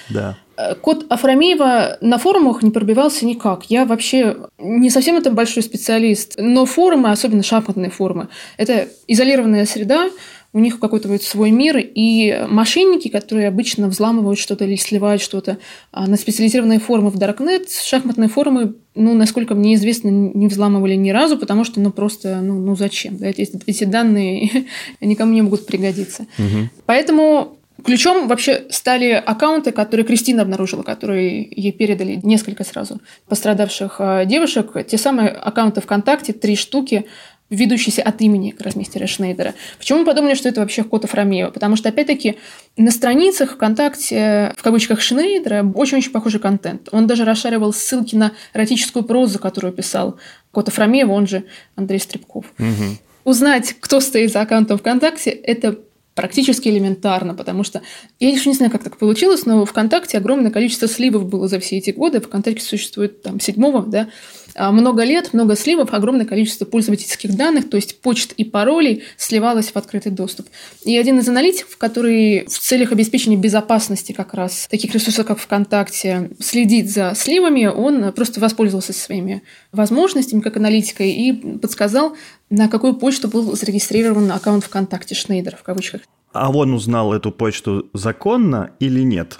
Да. 0.09 0.37
Код 0.81 1.05
Афрамеева 1.09 1.97
на 2.01 2.17
форумах 2.17 2.61
не 2.61 2.71
пробивался 2.71 3.25
никак. 3.25 3.65
Я 3.65 3.85
вообще 3.85 4.37
не 4.59 4.89
совсем 4.89 5.17
это 5.17 5.31
большой 5.31 5.63
специалист, 5.63 6.35
но 6.37 6.65
форумы, 6.65 7.11
особенно 7.11 7.41
шахматные 7.41 7.89
форумы, 7.89 8.27
это 8.57 8.87
изолированная 9.07 9.65
среда, 9.65 10.09
у 10.53 10.59
них 10.59 10.79
какой-то 10.79 11.07
вот 11.07 11.23
свой 11.23 11.51
мир, 11.51 11.77
и 11.77 12.45
мошенники, 12.49 13.07
которые 13.07 13.47
обычно 13.47 13.87
взламывают 13.87 14.37
что-то 14.37 14.65
или 14.65 14.75
сливают 14.75 15.21
что-то 15.21 15.57
а, 15.91 16.07
на 16.07 16.17
специализированные 16.17 16.79
форумы 16.79 17.09
в 17.09 17.17
Darknet, 17.17 17.67
шахматные 17.83 18.27
форумы, 18.27 18.75
ну, 18.93 19.13
насколько 19.13 19.55
мне 19.55 19.75
известно, 19.75 20.09
не 20.09 20.47
взламывали 20.47 20.95
ни 20.95 21.11
разу, 21.11 21.37
потому 21.37 21.63
что, 21.63 21.79
ну, 21.79 21.91
просто, 21.91 22.41
ну, 22.41 22.59
ну 22.59 22.75
зачем? 22.75 23.17
Да? 23.17 23.27
Эти, 23.27 23.49
эти 23.65 23.83
данные 23.85 24.65
никому 25.01 25.33
не 25.33 25.41
могут 25.41 25.65
пригодиться. 25.65 26.27
Угу. 26.37 26.69
Поэтому 26.85 27.57
Ключом 27.83 28.27
вообще 28.27 28.65
стали 28.69 29.11
аккаунты, 29.11 29.71
которые 29.71 30.05
Кристина 30.05 30.43
обнаружила, 30.43 30.83
которые 30.83 31.47
ей 31.49 31.71
передали 31.71 32.19
несколько 32.21 32.63
сразу 32.63 33.01
пострадавших 33.27 33.95
а, 33.99 34.25
девушек. 34.25 34.75
Те 34.87 34.97
самые 34.97 35.29
аккаунты 35.29 35.81
ВКонтакте, 35.81 36.33
три 36.33 36.55
штуки, 36.55 37.05
ведущийся 37.51 38.01
от 38.01 38.19
имени 38.21 38.55
гроссмейстера 38.57 39.05
Шнейдера. 39.05 39.53
Почему 39.77 39.99
мы 39.99 40.05
подумали, 40.05 40.33
что 40.33 40.49
это 40.49 40.61
вообще 40.61 40.83
Котов 40.83 41.13
Ромео? 41.13 41.51
Потому 41.51 41.75
что, 41.75 41.89
опять-таки, 41.89 42.37
на 42.77 42.89
страницах 42.89 43.53
ВКонтакте, 43.53 44.53
в 44.57 44.63
кавычках 44.63 45.01
Шнейдера, 45.01 45.63
очень-очень 45.75 46.11
похожий 46.11 46.39
контент. 46.39 46.89
Он 46.91 47.05
даже 47.05 47.25
расшаривал 47.25 47.73
ссылки 47.73 48.15
на 48.15 48.31
эротическую 48.53 49.03
прозу, 49.03 49.37
которую 49.37 49.73
писал 49.73 50.17
Котов 50.51 50.79
Ромео, 50.79 51.11
он 51.13 51.27
же 51.27 51.43
Андрей 51.75 51.99
Стребков. 51.99 52.45
Угу. 52.57 52.97
Узнать, 53.25 53.75
кто 53.79 53.99
стоит 53.99 54.31
за 54.31 54.41
аккаунтом 54.41 54.79
ВКонтакте, 54.79 55.29
это 55.29 55.77
практически 56.15 56.69
элементарно, 56.69 57.33
потому 57.33 57.63
что 57.63 57.81
я 58.19 58.29
еще 58.29 58.49
не 58.49 58.55
знаю, 58.55 58.71
как 58.71 58.83
так 58.83 58.97
получилось, 58.97 59.45
но 59.45 59.65
ВКонтакте 59.65 60.17
огромное 60.17 60.51
количество 60.51 60.87
сливов 60.87 61.25
было 61.25 61.47
за 61.47 61.59
все 61.59 61.77
эти 61.77 61.91
годы. 61.91 62.19
ВКонтакте 62.19 62.63
существует 62.63 63.21
там 63.21 63.39
седьмого, 63.39 63.83
да, 63.85 64.01
а 64.01 64.07
много 64.55 65.03
лет, 65.03 65.33
много 65.33 65.55
сливов, 65.55 65.93
огромное 65.93 66.25
количество 66.25 66.65
пользовательских 66.65 67.35
данных, 67.35 67.69
то 67.69 67.77
есть 67.77 68.01
почт 68.01 68.33
и 68.33 68.43
паролей 68.43 69.03
сливалось 69.17 69.71
в 69.71 69.75
открытый 69.77 70.11
доступ. 70.11 70.47
И 70.83 70.97
один 70.97 71.19
из 71.19 71.29
аналитиков, 71.29 71.77
который 71.77 72.45
в 72.45 72.59
целях 72.59 72.91
обеспечения 72.91 73.37
безопасности 73.37 74.11
как 74.11 74.33
раз 74.33 74.67
таких 74.69 74.93
ресурсов, 74.93 75.25
как 75.25 75.39
ВКонтакте, 75.39 76.31
следит 76.39 76.89
за 76.89 77.13
сливами, 77.15 77.65
он 77.65 78.11
просто 78.13 78.39
воспользовался 78.39 78.93
своими 78.93 79.43
возможностями 79.71 80.41
как 80.41 80.57
аналитика 80.57 81.03
и 81.03 81.31
подсказал, 81.31 82.15
на 82.49 82.67
какую 82.67 82.95
почту 82.95 83.27
был 83.27 83.55
зарегистрирован 83.55 84.31
аккаунт 84.31 84.63
ВКонтакте 84.65 85.15
Шнейдер 85.15 85.55
в 85.55 85.63
кавычках. 85.63 86.01
А 86.33 86.49
он 86.51 86.73
узнал 86.73 87.13
эту 87.13 87.31
почту 87.31 87.89
законно 87.93 88.71
или 88.79 89.01
нет? 89.01 89.39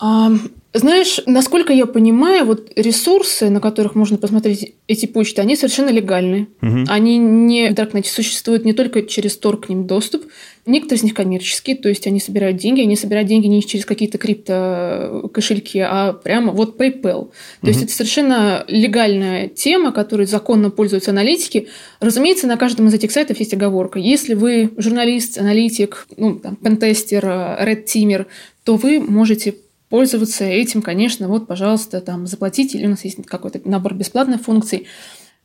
А, 0.00 0.30
знаешь, 0.76 1.20
насколько 1.26 1.72
я 1.72 1.86
понимаю, 1.86 2.44
вот 2.46 2.72
ресурсы, 2.74 3.48
на 3.48 3.60
которых 3.60 3.94
можно 3.94 4.18
посмотреть 4.18 4.74
эти 4.88 5.06
почты, 5.06 5.40
они 5.40 5.54
совершенно 5.54 5.90
легальны. 5.90 6.48
Угу. 6.62 6.86
Они 6.88 7.16
не 7.16 7.70
в 7.70 7.74
Даркнете 7.74 8.10
существуют 8.10 8.64
не 8.64 8.72
только 8.72 9.02
через 9.02 9.36
Тор 9.36 9.60
к 9.60 9.68
ним 9.68 9.86
доступ, 9.86 10.24
некоторые 10.66 10.98
из 10.98 11.02
них 11.04 11.14
коммерческие, 11.14 11.76
то 11.76 11.88
есть 11.88 12.08
они 12.08 12.18
собирают 12.18 12.56
деньги, 12.56 12.80
они 12.80 12.96
собирают 12.96 13.28
деньги 13.28 13.46
не 13.46 13.62
через 13.62 13.84
какие-то 13.84 14.18
крипто 14.18 15.30
кошельки, 15.32 15.78
а 15.78 16.12
прямо 16.12 16.52
вот 16.52 16.76
PayPal. 16.76 17.02
То 17.02 17.28
угу. 17.62 17.68
есть 17.68 17.84
это 17.84 17.92
совершенно 17.92 18.64
легальная 18.66 19.46
тема, 19.48 19.92
которой 19.92 20.26
законно 20.26 20.70
пользуются 20.70 21.12
аналитики. 21.12 21.68
Разумеется, 22.00 22.48
на 22.48 22.56
каждом 22.56 22.88
из 22.88 22.94
этих 22.94 23.12
сайтов 23.12 23.38
есть 23.38 23.54
оговорка. 23.54 24.00
Если 24.00 24.34
вы 24.34 24.72
журналист, 24.76 25.38
аналитик, 25.38 26.08
ну, 26.16 26.34
там, 26.34 26.56
пентестер, 26.56 27.24
red 27.24 27.84
teamer, 27.84 28.26
то 28.64 28.76
вы 28.76 28.98
можете 28.98 29.54
пользоваться 29.94 30.42
этим, 30.42 30.82
конечно, 30.82 31.28
вот, 31.28 31.46
пожалуйста, 31.46 32.00
там, 32.00 32.26
заплатите, 32.26 32.78
или 32.78 32.86
у 32.86 32.90
нас 32.90 33.04
есть 33.04 33.24
какой-то 33.26 33.60
набор 33.64 33.94
бесплатных 33.94 34.40
функций. 34.40 34.88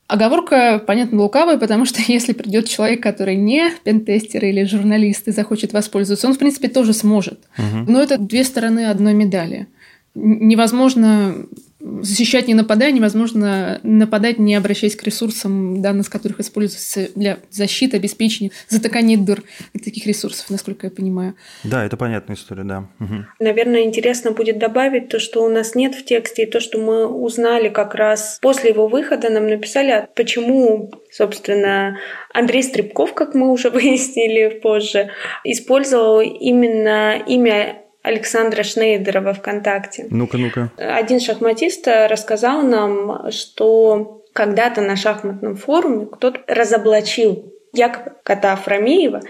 Оговорка, 0.07 0.83
понятно, 0.87 1.21
лукавая, 1.21 1.59
потому 1.59 1.85
что 1.85 2.01
если 2.07 2.33
придет 2.33 2.67
человек, 2.67 3.03
который 3.03 3.35
не 3.35 3.69
пентестер 3.83 4.43
или 4.43 4.63
журналист 4.63 5.27
и 5.27 5.31
захочет 5.31 5.71
воспользоваться, 5.71 6.25
он, 6.25 6.33
в 6.33 6.39
принципе, 6.39 6.67
тоже 6.67 6.93
сможет. 6.93 7.41
Угу. 7.59 7.91
Но 7.91 8.01
это 8.01 8.17
две 8.17 8.43
стороны 8.43 8.87
одной 8.87 9.13
медали. 9.13 9.67
Невозможно 10.15 11.45
защищать 11.79 12.47
не 12.47 12.53
нападая, 12.53 12.91
невозможно 12.91 13.79
нападать, 13.83 14.37
не 14.37 14.55
обращаясь 14.55 14.95
к 14.95 15.03
ресурсам, 15.03 15.81
данные 15.81 16.03
с 16.03 16.09
которых 16.09 16.39
используются 16.39 17.09
для 17.15 17.39
защиты, 17.49 17.97
обеспечения, 17.97 18.51
затыкания 18.67 19.17
дыр 19.17 19.43
таких 19.73 20.05
ресурсов, 20.05 20.49
насколько 20.49 20.87
я 20.87 20.91
понимаю. 20.91 21.35
Да, 21.63 21.85
это 21.85 21.97
понятная 21.97 22.35
история, 22.35 22.63
да. 22.63 22.89
Угу. 22.99 23.25
Наверное, 23.39 23.83
интересно 23.83 24.31
будет 24.31 24.59
добавить 24.59 25.09
то, 25.09 25.19
что 25.19 25.43
у 25.43 25.49
нас 25.49 25.75
нет 25.75 25.95
в 25.95 26.03
тексте, 26.03 26.43
и 26.43 26.45
то, 26.45 26.59
что 26.59 26.79
мы 26.79 27.07
узнали 27.07 27.69
как 27.69 27.95
раз 27.95 28.39
после 28.41 28.71
его 28.71 28.87
выхода, 28.87 29.29
нам 29.29 29.47
написали, 29.47 30.07
почему, 30.15 30.91
собственно, 31.11 31.97
Андрей 32.33 32.63
Стрибков, 32.63 33.13
как 33.13 33.35
мы 33.35 33.51
уже 33.51 33.69
выяснили 33.69 34.59
позже, 34.59 35.11
использовал 35.43 36.21
именно 36.21 37.17
имя 37.25 37.83
Александра 38.09 38.63
Шнейдера 38.63 39.21
во 39.21 39.33
ВКонтакте. 39.33 40.07
Ну-ка, 40.09 40.37
ну-ка. 40.37 40.71
Один 40.77 41.19
шахматист 41.19 41.87
рассказал 41.87 42.63
нам, 42.63 43.31
что 43.31 44.23
когда-то 44.33 44.81
на 44.81 44.95
шахматном 44.95 45.55
форуме 45.55 46.07
кто-то 46.07 46.41
разоблачил 46.47 47.53
якобы 47.71 48.13
кота 48.23 48.55
Фрамеева 48.55 49.21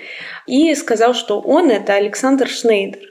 и 0.48 0.74
сказал, 0.76 1.14
что 1.14 1.42
он 1.42 1.70
это 1.70 1.96
Александр 1.96 2.48
Шнейдер. 2.48 3.02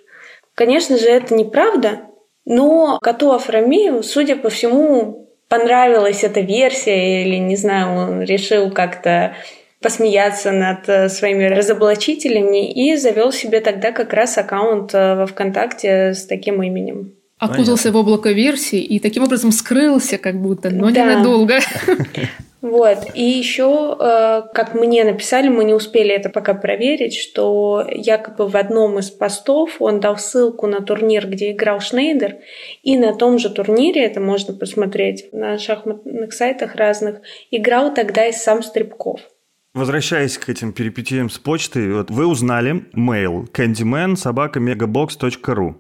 Конечно 0.54 0.96
же, 0.96 1.06
это 1.06 1.34
неправда, 1.34 2.00
но 2.46 2.98
коту 3.02 3.32
Афрамееву, 3.32 4.02
судя 4.02 4.36
по 4.36 4.48
всему, 4.48 5.28
понравилась 5.48 6.24
эта 6.24 6.40
версия 6.40 7.24
или, 7.24 7.36
не 7.36 7.56
знаю, 7.56 7.94
он 7.94 8.22
решил 8.22 8.70
как-то 8.70 9.34
посмеяться 9.80 10.50
над 10.50 10.88
э, 10.88 11.08
своими 11.08 11.44
разоблачителями 11.44 12.72
и 12.72 12.96
завел 12.96 13.32
себе 13.32 13.60
тогда 13.60 13.92
как 13.92 14.12
раз 14.12 14.36
аккаунт 14.38 14.94
э, 14.94 15.14
во 15.14 15.26
ВКонтакте 15.26 16.14
с 16.14 16.26
таким 16.26 16.62
именем. 16.62 17.12
Окутался 17.38 17.84
Понятно. 17.84 17.92
в 17.92 17.96
облако 17.96 18.30
версий 18.30 18.80
и 18.80 18.98
таким 18.98 19.22
образом 19.22 19.52
скрылся 19.52 20.18
как 20.18 20.40
будто, 20.40 20.70
но 20.70 20.90
да. 20.90 21.02
ненадолго. 21.02 21.60
Вот. 22.60 22.98
И 23.14 23.22
еще, 23.22 23.96
э, 24.00 24.42
как 24.52 24.74
мне 24.74 25.04
написали, 25.04 25.48
мы 25.48 25.62
не 25.62 25.74
успели 25.74 26.12
это 26.12 26.28
пока 26.28 26.54
проверить, 26.54 27.14
что 27.14 27.86
якобы 27.88 28.48
в 28.48 28.56
одном 28.56 28.98
из 28.98 29.10
постов 29.10 29.80
он 29.80 30.00
дал 30.00 30.18
ссылку 30.18 30.66
на 30.66 30.80
турнир, 30.80 31.28
где 31.28 31.52
играл 31.52 31.78
Шнейдер, 31.78 32.38
и 32.82 32.98
на 32.98 33.14
том 33.14 33.38
же 33.38 33.50
турнире, 33.50 34.04
это 34.04 34.18
можно 34.18 34.54
посмотреть 34.54 35.32
на 35.32 35.56
шахматных 35.56 36.32
сайтах 36.32 36.74
разных, 36.74 37.20
играл 37.52 37.94
тогда 37.94 38.26
и 38.26 38.32
сам 38.32 38.64
Стрибков. 38.64 39.20
Возвращаясь 39.78 40.38
к 40.38 40.48
этим 40.48 40.72
перипетиям 40.72 41.30
с 41.30 41.38
почтой, 41.38 41.92
вот 41.92 42.10
вы 42.10 42.26
узнали 42.26 42.84
mail 42.96 43.48
candyman 43.52 44.16
собака 44.16 44.58
megabox.ru. 44.58 45.76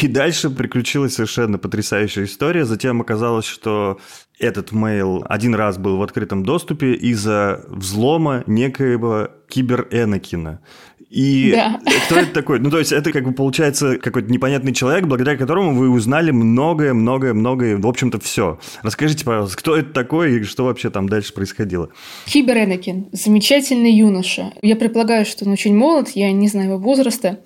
И 0.00 0.08
дальше 0.08 0.48
приключилась 0.48 1.16
совершенно 1.16 1.58
потрясающая 1.58 2.24
история. 2.24 2.64
Затем 2.64 3.02
оказалось, 3.02 3.44
что 3.44 4.00
этот 4.38 4.72
mail 4.72 5.26
один 5.28 5.54
раз 5.54 5.76
был 5.76 5.98
в 5.98 6.02
открытом 6.02 6.42
доступе 6.42 6.94
из-за 6.94 7.66
взлома 7.68 8.44
некоего 8.46 9.28
кибер-Энакина. 9.50 10.60
И 11.10 11.52
да. 11.52 11.80
кто 12.06 12.16
это 12.16 12.32
такой? 12.32 12.60
Ну, 12.60 12.70
то 12.70 12.78
есть, 12.78 12.92
это 12.92 13.12
как 13.12 13.24
бы 13.24 13.32
получается 13.32 13.96
какой-то 13.96 14.30
непонятный 14.30 14.74
человек, 14.74 15.06
благодаря 15.06 15.38
которому 15.38 15.74
вы 15.74 15.88
узнали 15.88 16.30
многое, 16.30 16.92
многое, 16.92 17.32
многое, 17.32 17.78
в 17.78 17.86
общем-то, 17.86 18.20
все. 18.20 18.58
Расскажите, 18.82 19.24
пожалуйста, 19.24 19.56
кто 19.56 19.76
это 19.76 19.90
такой 19.92 20.40
и 20.40 20.42
что 20.42 20.64
вообще 20.64 20.90
там 20.90 21.08
дальше 21.08 21.32
происходило? 21.32 21.88
Кибер 22.26 22.58
Энакин, 22.58 23.08
замечательный 23.12 23.92
юноша. 23.92 24.52
Я 24.60 24.76
предполагаю, 24.76 25.24
что 25.24 25.46
он 25.46 25.52
очень 25.52 25.74
молод, 25.74 26.10
я 26.10 26.30
не 26.30 26.48
знаю 26.48 26.68
его 26.68 26.78
возраста. 26.78 27.40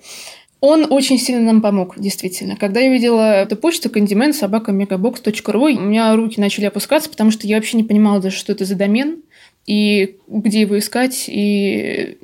Он 0.59 0.87
очень 0.91 1.19
сильно 1.19 1.41
нам 1.41 1.61
помог, 1.61 1.99
действительно. 1.99 2.55
Когда 2.55 2.79
я 2.79 2.89
видела 2.89 3.43
эту 3.43 3.57
почту 3.57 3.89
condiment 3.89 4.33
собака 4.33 4.71
megabox.ru, 4.71 5.73
у 5.73 5.81
меня 5.81 6.15
руки 6.15 6.39
начали 6.39 6.65
опускаться, 6.65 7.09
потому 7.09 7.31
что 7.31 7.47
я 7.47 7.57
вообще 7.57 7.77
не 7.77 7.83
понимала 7.83 8.21
даже, 8.21 8.37
что 8.37 8.53
это 8.53 8.63
за 8.63 8.75
домен 8.75 9.23
и 9.65 10.17
где 10.27 10.61
его 10.61 10.77
искать, 10.79 11.25
и 11.27 12.17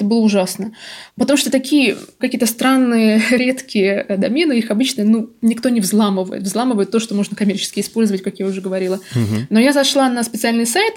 это 0.00 0.08
было 0.08 0.20
ужасно. 0.20 0.72
Потому 1.16 1.36
что 1.36 1.50
такие 1.50 1.96
какие-то 2.18 2.46
странные, 2.46 3.22
редкие 3.30 4.06
домены, 4.08 4.54
их 4.54 4.70
обычно 4.70 5.04
ну, 5.04 5.30
никто 5.42 5.68
не 5.68 5.80
взламывает. 5.80 6.42
Взламывает 6.42 6.90
то, 6.90 6.98
что 6.98 7.14
можно 7.14 7.36
коммерчески 7.36 7.80
использовать, 7.80 8.22
как 8.22 8.38
я 8.38 8.46
уже 8.46 8.62
говорила. 8.62 8.96
Угу. 8.96 9.46
Но 9.50 9.60
я 9.60 9.72
зашла 9.74 10.08
на 10.08 10.24
специальный 10.24 10.66
сайт, 10.66 10.94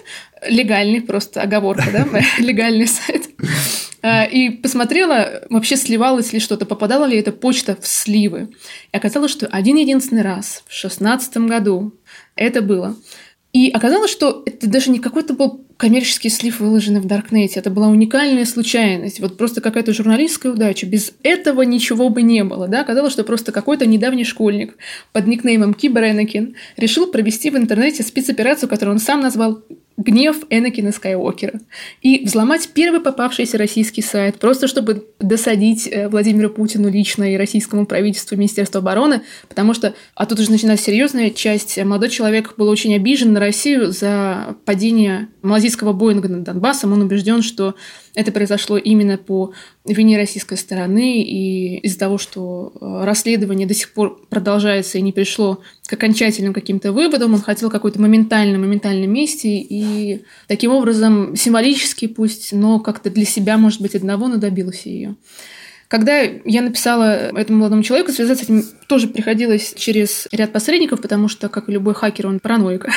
легальный, 0.47 1.01
просто 1.01 1.41
оговорка, 1.41 1.85
да, 1.91 2.07
легальный 2.43 2.87
сайт, 2.87 3.29
а, 4.01 4.23
и 4.23 4.49
посмотрела, 4.49 5.43
вообще 5.49 5.75
сливалось 5.75 6.33
ли 6.33 6.39
что-то, 6.39 6.65
попадала 6.65 7.05
ли 7.05 7.17
эта 7.17 7.31
почта 7.31 7.77
в 7.79 7.85
сливы. 7.85 8.49
И 8.91 8.97
оказалось, 8.97 9.31
что 9.31 9.47
один 9.47 9.75
единственный 9.77 10.23
раз 10.23 10.63
в 10.67 10.73
шестнадцатом 10.73 11.47
году 11.47 11.93
это 12.35 12.61
было. 12.61 12.95
И 13.53 13.69
оказалось, 13.69 14.09
что 14.09 14.41
это 14.47 14.67
даже 14.67 14.89
не 14.89 14.97
какой-то 14.97 15.35
был 15.35 15.63
коммерческий 15.77 16.29
слив, 16.29 16.59
выложенный 16.59 17.01
в 17.01 17.05
Даркнете. 17.05 17.59
Это 17.59 17.69
была 17.69 17.87
уникальная 17.87 18.45
случайность, 18.45 19.19
вот 19.19 19.37
просто 19.37 19.61
какая-то 19.61 19.93
журналистская 19.93 20.53
удача. 20.53 20.87
Без 20.87 21.13
этого 21.21 21.61
ничего 21.61 22.09
бы 22.09 22.23
не 22.23 22.43
было. 22.43 22.67
Да? 22.67 22.81
Оказалось, 22.81 23.13
что 23.13 23.23
просто 23.23 23.51
какой-то 23.51 23.85
недавний 23.85 24.23
школьник 24.23 24.75
под 25.11 25.27
никнеймом 25.27 25.75
Кибер 25.75 26.03
решил 26.77 27.07
провести 27.07 27.51
в 27.51 27.57
интернете 27.57 28.01
спецоперацию, 28.01 28.67
которую 28.67 28.95
он 28.95 28.99
сам 28.99 29.21
назвал 29.21 29.61
гнев 29.97 30.37
Энакина 30.49 30.91
Скайуокера. 30.91 31.59
И 32.01 32.25
взломать 32.25 32.69
первый 32.73 32.99
попавшийся 32.99 33.57
российский 33.57 34.01
сайт, 34.01 34.39
просто 34.39 34.67
чтобы 34.67 35.07
досадить 35.19 35.87
э, 35.87 36.09
Владимиру 36.09 36.49
Путину 36.49 36.89
лично 36.89 37.31
и 37.31 37.37
российскому 37.37 37.85
правительству, 37.85 38.35
Министерству 38.35 38.79
обороны, 38.79 39.21
потому 39.47 39.73
что, 39.73 39.93
а 40.15 40.25
тут 40.25 40.39
уже 40.39 40.51
начинается 40.51 40.85
серьезная 40.85 41.29
часть, 41.29 41.77
молодой 41.77 42.09
человек 42.09 42.55
был 42.57 42.69
очень 42.69 42.95
обижен 42.95 43.33
на 43.33 43.39
Россию 43.39 43.91
за 43.91 44.55
падение 44.65 45.29
малазийского 45.41 45.93
Боинга 45.93 46.27
над 46.27 46.43
Донбассом, 46.43 46.93
он 46.93 47.01
убежден, 47.01 47.43
что 47.43 47.75
это 48.15 48.31
произошло 48.31 48.77
именно 48.77 49.17
по 49.17 49.53
вине 49.85 50.17
российской 50.17 50.57
стороны, 50.57 51.21
и 51.23 51.77
из-за 51.79 51.99
того, 51.99 52.17
что 52.17 52.73
э, 52.79 53.05
расследование 53.05 53.67
до 53.67 53.73
сих 53.73 53.93
пор 53.93 54.19
продолжается 54.29 54.97
и 54.97 55.01
не 55.01 55.11
пришло 55.11 55.61
к 55.87 55.93
окончательным 55.93 56.53
каким-то 56.53 56.93
выводам, 56.93 57.33
он 57.33 57.41
хотел 57.41 57.69
какой-то 57.69 57.99
моментальной, 57.99 58.57
моментальной 58.57 59.07
мести, 59.07 59.47
и 59.47 60.23
таким 60.47 60.71
образом 60.71 61.35
символически 61.35 62.07
пусть, 62.07 62.53
но 62.53 62.79
как-то 62.79 63.09
для 63.09 63.25
себя, 63.25 63.57
может 63.57 63.81
быть, 63.81 63.95
одного, 63.95 64.27
но 64.27 64.37
добился 64.37 64.89
ее. 64.89 65.15
Когда 65.89 66.21
я 66.21 66.63
написала 66.63 67.37
этому 67.37 67.59
молодому 67.59 67.83
человеку, 67.83 68.11
связаться 68.11 68.45
с 68.45 68.49
этим 68.49 68.63
тоже 68.87 69.07
приходилось 69.07 69.75
через 69.77 70.27
ряд 70.31 70.51
посредников, 70.51 71.01
потому 71.01 71.27
что, 71.27 71.49
как 71.49 71.69
и 71.69 71.71
любой 71.71 71.93
хакер, 71.93 72.27
он 72.27 72.39
параноик. 72.39 72.87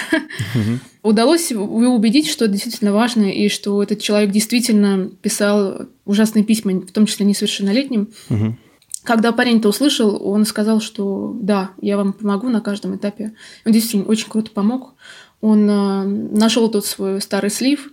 Удалось 1.02 1.50
его 1.50 1.64
убедить, 1.94 2.28
что 2.28 2.46
это 2.46 2.54
действительно 2.54 2.92
важно, 2.92 3.24
и 3.24 3.48
что 3.50 3.82
этот 3.82 4.00
человек 4.00 4.30
действительно 4.30 5.10
писал 5.20 5.88
ужасные 6.06 6.42
письма, 6.44 6.72
в 6.80 6.92
том 6.92 7.04
числе 7.04 7.26
несовершеннолетним. 7.26 8.08
Когда 9.06 9.30
парень 9.30 9.58
это 9.58 9.68
услышал, 9.68 10.20
он 10.28 10.44
сказал, 10.44 10.80
что 10.80 11.32
да, 11.40 11.70
я 11.80 11.96
вам 11.96 12.12
помогу 12.12 12.48
на 12.48 12.60
каждом 12.60 12.96
этапе. 12.96 13.34
Он 13.64 13.72
действительно 13.72 14.10
очень 14.10 14.28
круто 14.28 14.50
помог. 14.50 14.94
Он 15.40 15.70
э, 15.70 16.04
нашел 16.04 16.68
тот 16.68 16.84
свой 16.84 17.20
старый 17.20 17.50
слив, 17.50 17.88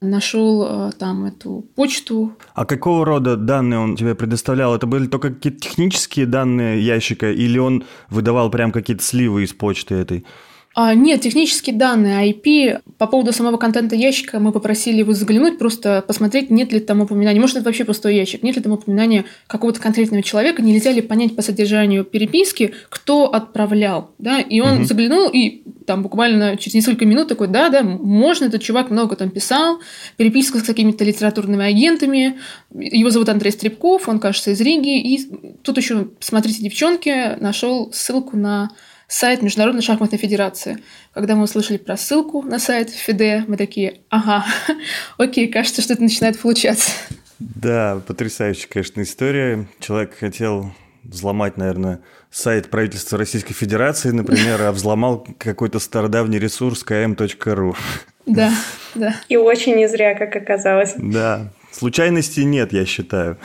нашел 0.00 0.64
э, 0.64 0.92
там 0.96 1.24
эту 1.24 1.64
почту. 1.74 2.36
А 2.54 2.64
какого 2.64 3.04
рода 3.04 3.36
данные 3.36 3.80
он 3.80 3.96
тебе 3.96 4.14
предоставлял? 4.14 4.72
Это 4.72 4.86
были 4.86 5.08
только 5.08 5.30
какие-то 5.30 5.58
технические 5.58 6.26
данные 6.26 6.80
ящика 6.80 7.32
или 7.32 7.58
он 7.58 7.84
выдавал 8.08 8.48
прям 8.48 8.70
какие-то 8.70 9.02
сливы 9.02 9.42
из 9.42 9.52
почты 9.52 9.96
этой? 9.96 10.24
А, 10.74 10.94
нет, 10.94 11.20
технические 11.20 11.76
данные 11.76 12.32
IP. 12.32 12.80
По 12.96 13.06
поводу 13.06 13.32
самого 13.32 13.58
контента 13.58 13.94
ящика 13.94 14.40
мы 14.40 14.52
попросили 14.52 14.98
его 14.98 15.12
заглянуть, 15.12 15.58
просто 15.58 16.02
посмотреть, 16.06 16.50
нет 16.50 16.72
ли 16.72 16.80
там 16.80 17.02
упоминания. 17.02 17.40
Может, 17.40 17.56
это 17.56 17.66
вообще 17.66 17.84
пустой 17.84 18.16
ящик, 18.16 18.42
нет 18.42 18.56
ли 18.56 18.62
там 18.62 18.72
упоминания 18.72 19.26
какого-то 19.46 19.80
конкретного 19.80 20.22
человека, 20.22 20.62
нельзя 20.62 20.90
ли 20.92 21.02
понять 21.02 21.36
по 21.36 21.42
содержанию 21.42 22.04
переписки, 22.04 22.72
кто 22.88 23.32
отправлял. 23.32 24.12
Да? 24.18 24.40
И 24.40 24.60
он 24.60 24.78
угу. 24.78 24.84
заглянул, 24.84 25.28
и 25.28 25.62
там 25.86 26.02
буквально 26.02 26.56
через 26.56 26.74
несколько 26.74 27.04
минут 27.04 27.28
такой, 27.28 27.48
да, 27.48 27.68
да, 27.68 27.82
можно, 27.82 28.46
этот 28.46 28.62
чувак 28.62 28.90
много 28.90 29.16
там 29.16 29.30
писал, 29.30 29.80
переписка 30.16 30.58
с 30.58 30.62
какими-то 30.62 31.04
литературными 31.04 31.64
агентами, 31.64 32.38
его 32.72 33.10
зовут 33.10 33.28
Андрей 33.28 33.50
Стребков, 33.50 34.08
он, 34.08 34.20
кажется, 34.20 34.52
из 34.52 34.60
Риги, 34.60 35.00
и 35.00 35.28
тут 35.62 35.76
еще, 35.76 36.08
смотрите, 36.20 36.62
девчонки, 36.62 37.36
нашел 37.40 37.92
ссылку 37.92 38.36
на 38.36 38.70
сайт 39.12 39.42
Международной 39.42 39.82
шахматной 39.82 40.18
федерации. 40.18 40.78
Когда 41.12 41.36
мы 41.36 41.44
услышали 41.44 41.76
про 41.76 41.96
ссылку 41.96 42.42
на 42.42 42.58
сайт 42.58 42.90
ФИДЕ, 42.90 43.44
мы 43.46 43.56
такие, 43.56 44.00
ага, 44.08 44.44
окей, 45.18 45.48
кажется, 45.48 45.82
что 45.82 45.92
это 45.92 46.02
начинает 46.02 46.38
получаться. 46.38 46.90
Да, 47.38 48.00
потрясающая, 48.06 48.68
конечно, 48.68 49.02
история. 49.02 49.66
Человек 49.80 50.16
хотел 50.18 50.72
взломать, 51.04 51.58
наверное, 51.58 52.00
сайт 52.30 52.70
правительства 52.70 53.18
Российской 53.18 53.52
Федерации, 53.52 54.10
например, 54.10 54.62
а 54.62 54.72
взломал 54.72 55.26
какой-то 55.38 55.78
стародавний 55.78 56.38
ресурс 56.38 56.82
km.ru. 56.82 57.76
Да, 58.24 58.52
да. 58.94 59.16
И 59.28 59.36
очень 59.36 59.76
не 59.76 59.88
зря, 59.88 60.14
как 60.14 60.34
оказалось. 60.34 60.94
Да. 60.96 61.52
Случайностей 61.70 62.44
нет, 62.44 62.72
я 62.72 62.86
считаю. 62.86 63.38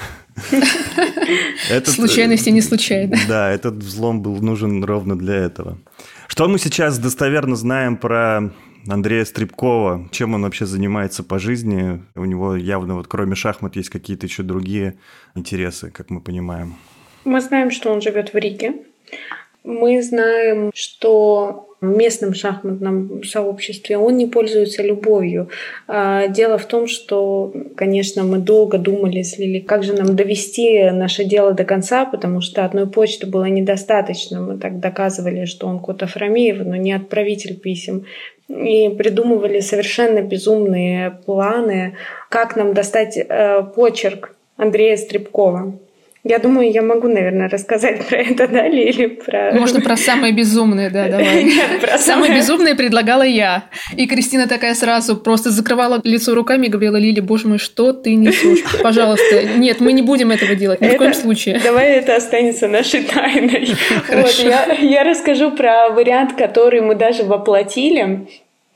Этот, 1.69 1.93
Случайности 1.93 2.50
не 2.50 2.62
случайно. 2.62 3.17
Да, 3.28 3.50
этот 3.50 3.76
взлом 3.76 4.21
был 4.21 4.41
нужен 4.41 4.84
ровно 4.84 5.17
для 5.17 5.36
этого. 5.36 5.78
Что 6.28 6.47
мы 6.47 6.60
сейчас 6.60 7.00
достоверно 7.00 7.56
знаем 7.56 7.97
про 7.97 8.52
Андрея 8.88 9.26
Стребкова? 9.26 10.10
Чем 10.12 10.34
он 10.34 10.43
вообще 10.43 10.65
занимается 10.65 11.23
по 11.23 11.39
жизни? 11.39 12.04
У 12.15 12.26
него 12.26 12.56
явно 12.56 12.95
вот 12.95 13.08
кроме 13.08 13.36
шахмат 13.36 13.76
есть 13.76 13.89
какие-то 13.89 14.28
еще 14.28 14.43
другие 14.43 14.97
интересы, 15.36 15.89
как 15.89 16.10
мы 16.10 16.21
понимаем. 16.21 16.76
Мы 17.26 17.41
знаем, 17.41 17.71
что 17.71 17.91
он 17.91 18.02
живет 18.02 18.34
в 18.34 18.38
Риге. 18.38 18.73
Мы 19.67 20.01
знаем, 20.01 20.71
что 20.73 21.67
в 21.82 21.86
местном 21.86 22.34
шахматном 22.34 23.21
сообществе 23.25 23.97
он 23.97 24.15
не 24.15 24.25
пользуется 24.25 24.82
любовью. 24.82 25.49
А, 25.89 26.30
дело 26.30 26.58
в 26.58 26.65
том, 26.65 26.88
что, 26.88 27.51
конечно, 27.75 28.23
мы 28.23 28.38
долго 28.38 28.77
думали 28.77 29.23
с 29.23 29.36
как 29.67 29.84
же 29.84 29.91
нам 29.91 30.15
довести 30.15 30.89
наше 30.91 31.25
дело 31.25 31.51
до 31.51 31.65
конца, 31.65 32.06
потому 32.06 32.39
что 32.39 32.63
одной 32.63 32.88
почты 32.88 33.27
было 33.27 33.43
недостаточно. 33.43 34.39
Мы 34.39 34.58
так 34.58 34.80
доказывали, 34.80 35.43
что 35.43 35.67
он 35.67 35.80
Кот 35.80 36.01
Афрамиев, 36.01 36.65
но 36.65 36.77
не 36.77 36.93
отправитель 36.93 37.60
писем. 37.60 38.06
И 38.47 38.88
придумывали 38.88 39.60
совершенно 39.60 40.21
безумные 40.21 41.19
планы, 41.25 41.97
как 42.30 42.56
нам 42.56 42.73
достать 42.73 43.17
э, 43.17 43.63
почерк 43.75 44.34
Андрея 44.56 44.95
Стребкова. 44.95 45.77
Я 46.27 46.39
думаю, 46.39 46.69
я 46.69 46.81
могу, 46.81 47.07
наверное, 47.07 47.47
рассказать 47.47 48.05
про 48.05 48.17
это 48.17 48.47
далее 48.47 48.89
или 48.89 49.07
про... 49.07 49.51
Можно 49.53 49.79
про 49.79 49.95
самое 49.95 50.33
безумное, 50.33 50.89
да, 50.89 51.07
давай. 51.07 51.53
Самое 51.99 52.35
безумное 52.35 52.75
предлагала 52.75 53.23
я. 53.23 53.63
И 53.95 54.07
Кристина 54.07 54.47
такая 54.47 54.73
сразу 54.73 55.15
просто 55.15 55.51
закрывала 55.51 56.01
лицо 56.03 56.35
руками 56.35 56.67
и 56.67 56.69
говорила, 56.69 56.97
Лили, 56.97 57.21
боже 57.21 57.47
мой, 57.47 57.59
что 57.59 57.93
ты 57.93 58.15
несешь? 58.15 58.63
Пожалуйста, 58.83 59.43
нет, 59.57 59.79
мы 59.79 59.93
не 59.93 60.01
будем 60.01 60.31
этого 60.31 60.55
делать, 60.55 60.81
ни 60.81 60.89
в 60.89 60.97
коем 60.97 61.13
случае. 61.13 61.61
Давай 61.63 61.93
это 61.93 62.17
останется 62.17 62.67
нашей 62.67 63.03
тайной. 63.03 63.69
Я 64.81 65.03
расскажу 65.05 65.51
про 65.51 65.89
вариант, 65.89 66.33
который 66.33 66.81
мы 66.81 66.95
даже 66.95 67.23
воплотили 67.23 68.27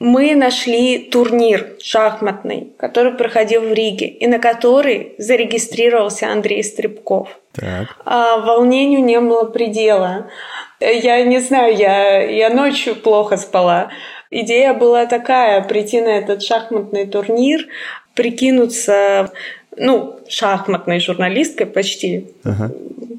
мы 0.02 0.36
нашли 0.36 0.98
турнир 0.98 1.74
шахматный, 1.80 2.74
который 2.78 3.14
проходил 3.14 3.62
в 3.62 3.72
Риге, 3.72 4.08
и 4.08 4.26
на 4.26 4.40
который 4.40 5.14
зарегистрировался 5.20 6.32
Андрей 6.32 6.64
Стребков. 6.64 7.40
Так. 7.54 7.96
А, 8.04 8.40
волнению 8.40 9.04
не 9.04 9.20
было 9.20 9.44
предела. 9.44 10.32
Я 10.80 11.24
не 11.24 11.40
знаю, 11.40 11.78
я, 11.78 12.20
я 12.24 12.50
ночью 12.50 12.96
плохо 12.96 13.38
спала. 13.38 13.90
Идея 14.32 14.74
была 14.74 15.06
такая, 15.06 15.62
прийти 15.62 16.02
на 16.02 16.18
этот 16.18 16.42
шахматный 16.42 17.06
турнир, 17.06 17.68
прикинуться 18.16 19.32
ну, 19.78 20.20
шахматной 20.28 21.00
журналисткой 21.00 21.68
почти, 21.68 22.28
ага. 22.44 22.72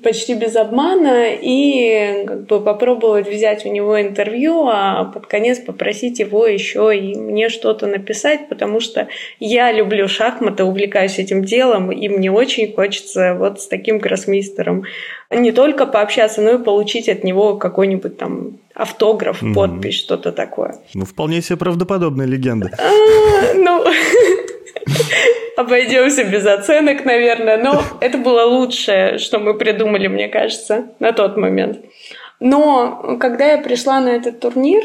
Почти 0.03 0.35
без 0.35 0.57
обмана, 0.57 1.29
и 1.31 2.25
как 2.27 2.47
бы 2.47 2.61
попробовать 2.61 3.29
взять 3.29 3.65
у 3.67 3.69
него 3.69 4.01
интервью, 4.01 4.67
а 4.69 5.05
под 5.05 5.27
конец 5.27 5.59
попросить 5.59 6.19
его 6.19 6.47
еще 6.47 6.97
и 6.97 7.17
мне 7.17 7.49
что-то 7.49 7.87
написать, 7.87 8.49
потому 8.49 8.81
что 8.81 9.09
я 9.41 9.73
люблю 9.73 10.09
шахматы, 10.09 10.65
увлекаюсь 10.65 11.19
этим 11.19 11.45
делом, 11.45 11.93
и 11.93 12.09
мне 12.09 12.31
очень 12.31 12.73
хочется 12.73 13.35
вот 13.35 13.61
с 13.61 13.67
таким 13.67 13.99
гроссмейстером 13.99 14.85
не 15.31 15.53
только 15.53 15.87
пообщаться, 15.87 16.43
но 16.43 16.53
и 16.53 16.59
получить 16.63 17.09
от 17.09 17.25
него 17.25 17.57
какой-нибудь 17.57 18.19
там 18.19 18.59
автограф, 18.75 19.43
mm-hmm. 19.43 19.55
подпись, 19.55 19.95
что-то 19.95 20.33
такое. 20.33 20.77
Ну, 20.95 21.05
вполне 21.05 21.43
себе 21.43 21.57
правдоподобная 21.57 22.27
легенда. 22.27 22.71
А, 22.79 23.55
ну, 23.55 23.85
обойдемся 25.57 26.25
без 26.25 26.47
оценок, 26.47 27.05
наверное. 27.05 27.57
Но 27.57 27.83
это 28.01 28.19
было 28.19 28.45
лучшее, 28.45 29.19
что 29.19 29.39
мы 29.39 29.55
придумали, 29.55 30.09
мне 30.09 30.29
кажется, 30.29 30.89
на 30.99 31.13
тот 31.13 31.37
момент. 31.37 31.79
Но 32.41 33.17
когда 33.21 33.53
я 33.53 33.59
пришла 33.59 34.01
на 34.01 34.09
этот 34.09 34.41
турнир, 34.41 34.83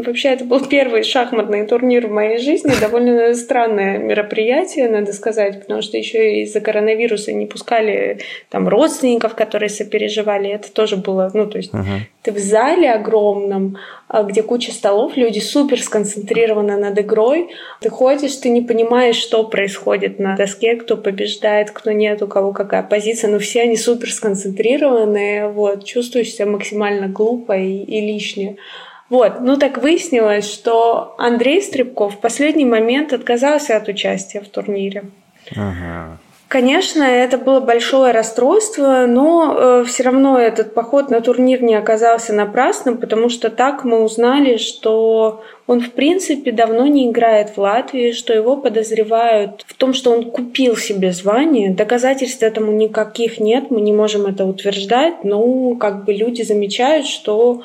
Вообще, 0.00 0.28
это 0.30 0.44
был 0.44 0.64
первый 0.64 1.02
шахматный 1.02 1.66
турнир 1.66 2.06
в 2.06 2.10
моей 2.10 2.38
жизни. 2.38 2.72
Довольно 2.80 3.34
странное 3.34 3.98
мероприятие, 3.98 4.88
надо 4.88 5.12
сказать, 5.12 5.60
потому 5.60 5.82
что 5.82 5.98
еще 5.98 6.42
из-за 6.42 6.60
коронавируса 6.60 7.32
не 7.32 7.46
пускали 7.46 8.20
там 8.48 8.68
родственников, 8.68 9.34
которые 9.34 9.68
сопереживали. 9.68 10.48
Это 10.48 10.72
тоже 10.72 10.96
было, 10.96 11.30
ну, 11.34 11.46
то 11.46 11.58
есть 11.58 11.72
uh-huh. 11.74 12.00
ты 12.22 12.32
в 12.32 12.38
зале 12.38 12.90
огромном, 12.90 13.76
а, 14.08 14.22
где 14.22 14.42
куча 14.42 14.72
столов, 14.72 15.16
люди 15.16 15.40
супер 15.40 15.80
сконцентрированы 15.80 16.76
над 16.76 16.98
игрой. 16.98 17.50
Ты 17.80 17.90
ходишь, 17.90 18.36
ты 18.36 18.48
не 18.48 18.62
понимаешь, 18.62 19.16
что 19.16 19.44
происходит 19.44 20.18
на 20.18 20.36
доске, 20.36 20.76
кто 20.76 20.96
побеждает, 20.96 21.70
кто 21.70 21.92
нет, 21.92 22.22
у 22.22 22.28
кого 22.28 22.52
какая 22.52 22.82
позиция, 22.82 23.30
но 23.30 23.38
все 23.38 23.62
они 23.62 23.76
супер 23.76 24.10
сконцентрированы, 24.10 25.48
вот, 25.48 25.84
чувствуешь 25.84 26.32
себя 26.32 26.46
максимально 26.46 27.08
глупо 27.08 27.56
и, 27.56 27.82
и 27.82 28.00
лишнее. 28.00 28.56
Вот, 29.12 29.42
ну 29.42 29.58
так 29.58 29.76
выяснилось, 29.76 30.50
что 30.50 31.14
Андрей 31.18 31.60
Стребков 31.60 32.14
в 32.14 32.18
последний 32.18 32.64
момент 32.64 33.12
отказался 33.12 33.76
от 33.76 33.86
участия 33.86 34.40
в 34.40 34.48
турнире. 34.48 35.04
Ага. 35.54 36.16
Конечно, 36.48 37.02
это 37.02 37.36
было 37.36 37.60
большое 37.60 38.12
расстройство, 38.12 39.04
но 39.06 39.54
э, 39.54 39.84
все 39.86 40.04
равно 40.04 40.38
этот 40.38 40.72
поход 40.72 41.10
на 41.10 41.20
турнир 41.20 41.62
не 41.62 41.74
оказался 41.74 42.32
напрасным, 42.32 42.96
потому 42.96 43.28
что 43.28 43.50
так 43.50 43.84
мы 43.84 44.02
узнали, 44.02 44.56
что 44.56 45.44
он 45.66 45.82
в 45.82 45.90
принципе 45.90 46.50
давно 46.50 46.86
не 46.86 47.10
играет 47.10 47.50
в 47.50 47.58
Латвии, 47.58 48.12
что 48.12 48.32
его 48.32 48.56
подозревают 48.56 49.62
в 49.66 49.74
том, 49.74 49.92
что 49.92 50.10
он 50.10 50.30
купил 50.30 50.74
себе 50.74 51.12
звание. 51.12 51.70
Доказательств 51.70 52.42
этому 52.42 52.72
никаких 52.72 53.40
нет, 53.40 53.70
мы 53.70 53.82
не 53.82 53.92
можем 53.92 54.24
это 54.24 54.46
утверждать, 54.46 55.22
но 55.22 55.74
как 55.74 56.06
бы 56.06 56.14
люди 56.14 56.40
замечают, 56.40 57.06
что 57.06 57.62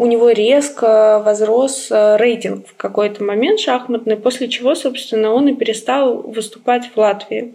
у 0.00 0.06
него 0.06 0.30
резко 0.30 1.20
возрос 1.22 1.88
э, 1.90 2.16
рейтинг 2.16 2.66
в 2.68 2.74
какой-то 2.74 3.22
момент 3.22 3.60
шахматный, 3.60 4.16
после 4.16 4.48
чего, 4.48 4.74
собственно, 4.74 5.34
он 5.34 5.48
и 5.48 5.54
перестал 5.54 6.22
выступать 6.22 6.86
в 6.86 6.96
Латвии. 6.96 7.52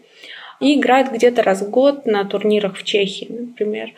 И 0.59 0.75
играет 0.75 1.11
где-то 1.11 1.41
раз 1.41 1.63
в 1.63 1.71
год 1.71 2.05
на 2.05 2.23
турнирах 2.23 2.77
в 2.77 2.83
Чехии, 2.83 3.27
например. 3.31 3.93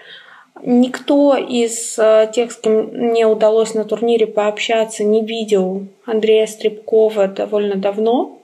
Никто 0.64 1.36
из 1.36 2.00
э, 2.00 2.32
тех, 2.34 2.54
с 2.54 2.56
кем 2.56 2.86
мне 2.94 3.28
удалось 3.28 3.74
на 3.74 3.84
турнире 3.84 4.28
пообщаться, 4.28 5.04
не 5.04 5.26
видел 5.26 5.84
Андрея 6.06 6.48
Стребкова 6.48 7.28
довольно 7.28 7.76
давно. 7.76 8.40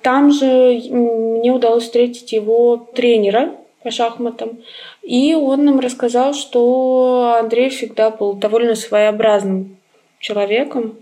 Там 0.00 0.32
же 0.32 0.80
мне 0.90 1.52
удалось 1.52 1.84
встретить 1.84 2.32
его 2.32 2.88
тренера 2.94 3.50
по 3.82 3.90
шахматам. 3.90 4.60
И 5.06 5.36
он 5.36 5.64
нам 5.64 5.78
рассказал, 5.78 6.34
что 6.34 7.36
Андрей 7.38 7.70
всегда 7.70 8.10
был 8.10 8.32
довольно 8.32 8.74
своеобразным 8.74 9.76
человеком. 10.18 10.96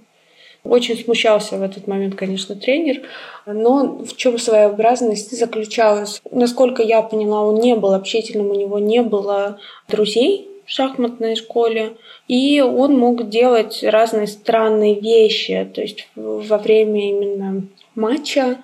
Очень 0.63 0.99
смущался 0.99 1.57
в 1.57 1.63
этот 1.63 1.87
момент, 1.87 2.15
конечно, 2.15 2.55
тренер. 2.55 3.01
Но 3.47 3.97
в 4.05 4.15
чем 4.15 4.39
своеобразность 4.39 5.35
заключалась? 5.35 6.21
Насколько 6.31 6.83
я 6.83 7.01
поняла, 7.01 7.45
он 7.45 7.61
не 7.61 7.75
был 7.77 7.95
общительным, 7.95 8.51
у 8.51 8.55
него 8.55 8.79
не 8.79 9.01
было 9.01 9.59
друзей 9.89 10.51
в 10.67 10.71
шахматной 10.71 11.35
школе. 11.35 11.97
И 12.29 12.61
он 12.61 12.99
мог 12.99 13.31
делать 13.31 13.83
разные 13.83 14.27
странные 14.27 15.01
вещи. 15.01 15.67
То 15.75 15.81
есть 15.81 16.09
во 16.15 16.59
время 16.59 17.09
именно 17.09 17.63
матча 17.95 18.59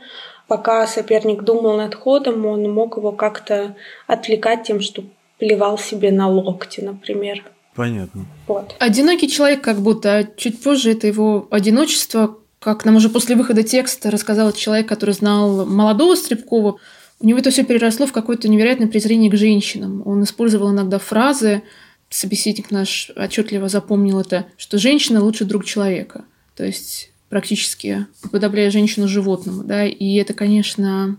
пока 0.49 0.87
соперник 0.87 1.45
думал 1.45 1.79
над 1.79 1.95
ходом, 1.95 2.45
он 2.45 2.71
мог 2.71 2.99
его 2.99 3.13
как-то 3.13 3.75
отвлекать 4.07 4.65
тем, 4.65 4.81
что 4.81 5.03
плевал 5.41 5.79
себе 5.79 6.13
на 6.13 6.29
локти, 6.29 6.81
например. 6.81 7.43
Понятно. 7.75 8.27
Вот. 8.47 8.77
Одинокий 8.79 9.29
человек 9.29 9.63
как 9.63 9.81
будто, 9.81 10.19
а 10.19 10.25
чуть 10.25 10.63
позже 10.63 10.93
это 10.93 11.07
его 11.07 11.49
одиночество, 11.51 12.39
как 12.59 12.85
нам 12.85 12.97
уже 12.97 13.09
после 13.09 13.35
выхода 13.35 13.63
текста 13.63 14.11
рассказал 14.11 14.53
человек, 14.53 14.87
который 14.87 15.15
знал 15.15 15.65
молодого 15.65 16.15
Стребкова, 16.15 16.77
у 17.23 17.27
него 17.27 17.39
это 17.39 17.51
все 17.51 17.65
переросло 17.65 18.07
в 18.07 18.13
какое-то 18.13 18.49
невероятное 18.49 18.89
презрение 18.89 19.31
к 19.31 19.37
женщинам. 19.37 20.03
Он 20.07 20.23
использовал 20.25 20.71
иногда 20.71 20.99
фразы, 20.99 21.63
собеседник 22.09 22.71
наш 22.71 23.11
отчетливо 23.17 23.69
запомнил 23.69 24.21
это, 24.21 24.47
что 24.57 24.79
женщина 24.79 25.23
лучше 25.23 25.45
друг 25.45 25.65
человека. 25.65 26.25
То 26.57 26.65
есть 26.65 27.13
практически 27.29 28.07
уподобляя 28.25 28.71
женщину 28.71 29.09
животному. 29.09 29.65
Да? 29.65 29.87
И 29.87 30.15
это, 30.17 30.35
конечно, 30.35 31.17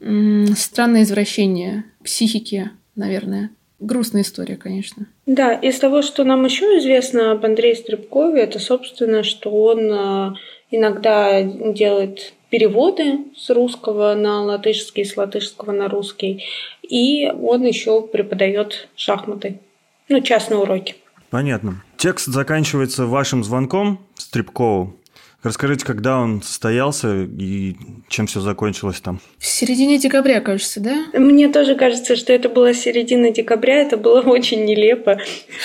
странное 0.00 1.02
извращение 1.02 1.84
психики 2.02 2.70
наверное. 2.96 3.50
Грустная 3.80 4.22
история, 4.22 4.56
конечно. 4.56 5.06
Да, 5.26 5.52
из 5.52 5.78
того, 5.78 6.02
что 6.02 6.24
нам 6.24 6.44
еще 6.44 6.64
известно 6.78 7.32
об 7.32 7.44
Андрее 7.44 7.74
Стребкове, 7.74 8.42
это, 8.42 8.58
собственно, 8.58 9.22
что 9.24 9.50
он 9.50 9.92
э, 9.92 10.34
иногда 10.70 11.42
делает 11.42 12.34
переводы 12.50 13.18
с 13.36 13.50
русского 13.50 14.14
на 14.14 14.42
латышский, 14.42 15.04
с 15.04 15.16
латышского 15.16 15.72
на 15.72 15.88
русский, 15.88 16.44
и 16.82 17.28
он 17.28 17.64
еще 17.64 18.00
преподает 18.02 18.88
шахматы, 18.94 19.58
ну, 20.08 20.20
частные 20.20 20.58
уроки. 20.58 20.94
Понятно. 21.30 21.82
Текст 21.96 22.26
заканчивается 22.26 23.06
вашим 23.06 23.42
звонком 23.42 23.98
Стребкову, 24.14 24.94
Расскажите, 25.44 25.84
когда 25.84 26.18
он 26.18 26.40
состоялся 26.40 27.08
и 27.38 27.76
чем 28.08 28.26
все 28.26 28.40
закончилось 28.40 29.00
там? 29.02 29.20
В 29.38 29.44
середине 29.44 29.98
декабря, 29.98 30.40
кажется, 30.40 30.80
да? 30.80 31.04
Мне 31.12 31.50
тоже 31.50 31.74
кажется, 31.74 32.16
что 32.16 32.32
это 32.32 32.48
была 32.48 32.72
середина 32.72 33.30
декабря, 33.30 33.82
это 33.82 33.98
было 33.98 34.20
очень 34.24 34.64
нелепо. 34.64 35.18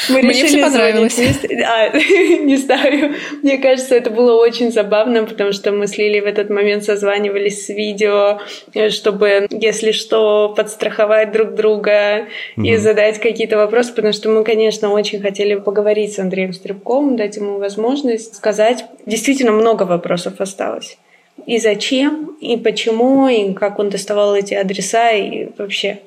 Мы 0.10 0.22
Мне 0.22 0.34
все 0.34 0.62
понравилось. 0.62 1.18
А, 1.18 1.98
не 1.98 2.58
знаю. 2.58 3.16
Мне 3.42 3.58
кажется, 3.58 3.96
это 3.96 4.10
было 4.10 4.34
очень 4.34 4.70
забавно, 4.74 5.24
потому 5.24 5.54
что 5.54 5.72
мы 5.72 5.88
с 5.88 5.98
Лилей 5.98 6.20
в 6.20 6.26
этот 6.26 6.50
момент 6.50 6.84
созванивались 6.84 7.66
с 7.66 7.70
видео, 7.70 8.42
чтобы, 8.90 9.48
если 9.50 9.94
что, 9.94 10.54
подстраховать 10.58 11.32
друг 11.32 11.56
друга 11.56 12.28
угу. 12.58 12.66
и 12.66 12.76
задать 12.76 13.22
какие-то 13.22 13.56
вопросы, 13.56 13.94
потому 13.94 14.12
что 14.12 14.28
мы, 14.28 14.44
конечно, 14.44 14.90
очень 14.90 15.22
хотели 15.22 15.56
поговорить 15.56 16.16
с 16.16 16.20
Андреем 16.20 16.52
Стребковым, 16.52 17.16
дать 17.16 17.38
ему 17.38 17.60
возможность 17.60 18.36
сказать 18.36 18.84
действительно 19.06 19.54
много 19.54 19.69
много 19.70 19.84
вопросов 19.84 20.42
осталось. 20.42 20.98
И 21.46 21.60
зачем, 21.60 22.36
и 22.42 22.58
почему, 22.58 23.28
и 23.28 23.54
как 23.54 23.80
он 23.80 23.90
доставал 23.90 24.36
эти 24.36 24.54
адреса, 24.54 25.12
и 25.12 25.50
вообще, 25.58 26.00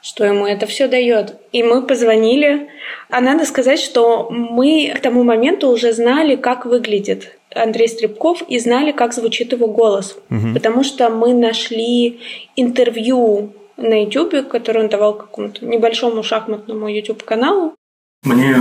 что 0.00 0.24
ему 0.24 0.46
это 0.46 0.66
все 0.66 0.86
дает. 0.86 1.34
И 1.52 1.62
мы 1.62 1.82
позвонили. 1.82 2.68
А 3.10 3.20
надо 3.20 3.44
сказать, 3.46 3.80
что 3.80 4.28
мы 4.30 4.92
к 4.96 5.00
тому 5.00 5.24
моменту 5.24 5.68
уже 5.68 5.92
знали, 5.92 6.36
как 6.36 6.66
выглядит 6.66 7.36
Андрей 7.54 7.88
Стребков 7.88 8.42
и 8.48 8.58
знали, 8.58 8.92
как 8.92 9.12
звучит 9.12 9.52
его 9.52 9.66
голос. 9.66 10.16
Угу. 10.30 10.54
Потому 10.54 10.84
что 10.84 11.08
мы 11.08 11.34
нашли 11.34 12.20
интервью 12.54 13.52
на 13.76 14.04
YouTube, 14.04 14.48
которое 14.48 14.80
он 14.80 14.88
давал 14.88 15.14
какому-то 15.14 15.64
небольшому 15.64 16.22
шахматному 16.22 16.88
YouTube-каналу. 16.88 17.74
Мне 18.22 18.56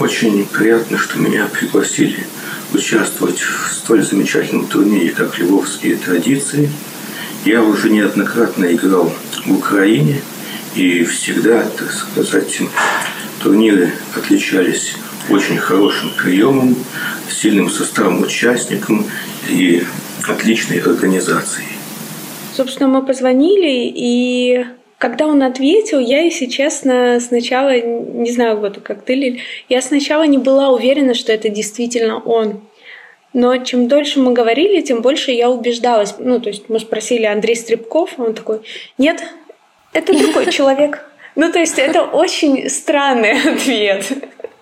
очень 0.00 0.46
приятно, 0.46 0.98
что 0.98 1.18
меня 1.18 1.48
пригласили 1.52 2.24
участвовать 2.74 3.38
в 3.38 3.72
столь 3.72 4.02
замечательном 4.02 4.66
турнире, 4.66 5.10
как 5.10 5.38
«Львовские 5.38 5.96
традиции». 5.96 6.70
Я 7.44 7.62
уже 7.62 7.90
неоднократно 7.90 8.64
играл 8.66 9.12
в 9.44 9.52
Украине, 9.52 10.20
и 10.74 11.04
всегда, 11.04 11.62
так 11.62 11.92
сказать, 11.92 12.60
турниры 13.42 13.92
отличались 14.16 14.96
очень 15.28 15.58
хорошим 15.58 16.10
приемом, 16.16 16.76
сильным 17.30 17.70
составом 17.70 18.22
участников 18.22 19.04
и 19.48 19.84
отличной 20.26 20.78
организацией. 20.78 21.68
Собственно, 22.56 22.88
мы 22.88 23.04
позвонили, 23.04 23.92
и 23.94 24.64
когда 24.98 25.26
он 25.26 25.42
ответил, 25.42 25.98
я, 25.98 26.22
если 26.22 26.46
честно, 26.46 27.18
сначала, 27.20 27.78
не 27.80 28.30
знаю, 28.30 28.58
вот 28.58 28.80
как 28.82 29.02
ты, 29.02 29.14
Лиль, 29.14 29.42
я 29.68 29.82
сначала 29.82 30.24
не 30.24 30.38
была 30.38 30.70
уверена, 30.70 31.14
что 31.14 31.32
это 31.32 31.48
действительно 31.48 32.20
он. 32.20 32.60
Но 33.32 33.56
чем 33.58 33.88
дольше 33.88 34.20
мы 34.20 34.32
говорили, 34.32 34.80
тем 34.80 35.02
больше 35.02 35.32
я 35.32 35.50
убеждалась. 35.50 36.14
Ну, 36.18 36.40
то 36.40 36.48
есть 36.48 36.68
мы 36.68 36.78
спросили 36.78 37.24
Андрей 37.24 37.56
Стребков, 37.56 38.10
он 38.16 38.34
такой, 38.34 38.60
нет, 38.96 39.22
это 39.92 40.16
другой 40.16 40.50
человек. 40.52 41.04
Ну, 41.34 41.50
то 41.50 41.58
есть 41.58 41.78
это 41.78 42.02
очень 42.02 42.70
странный 42.70 43.32
ответ. 43.54 44.06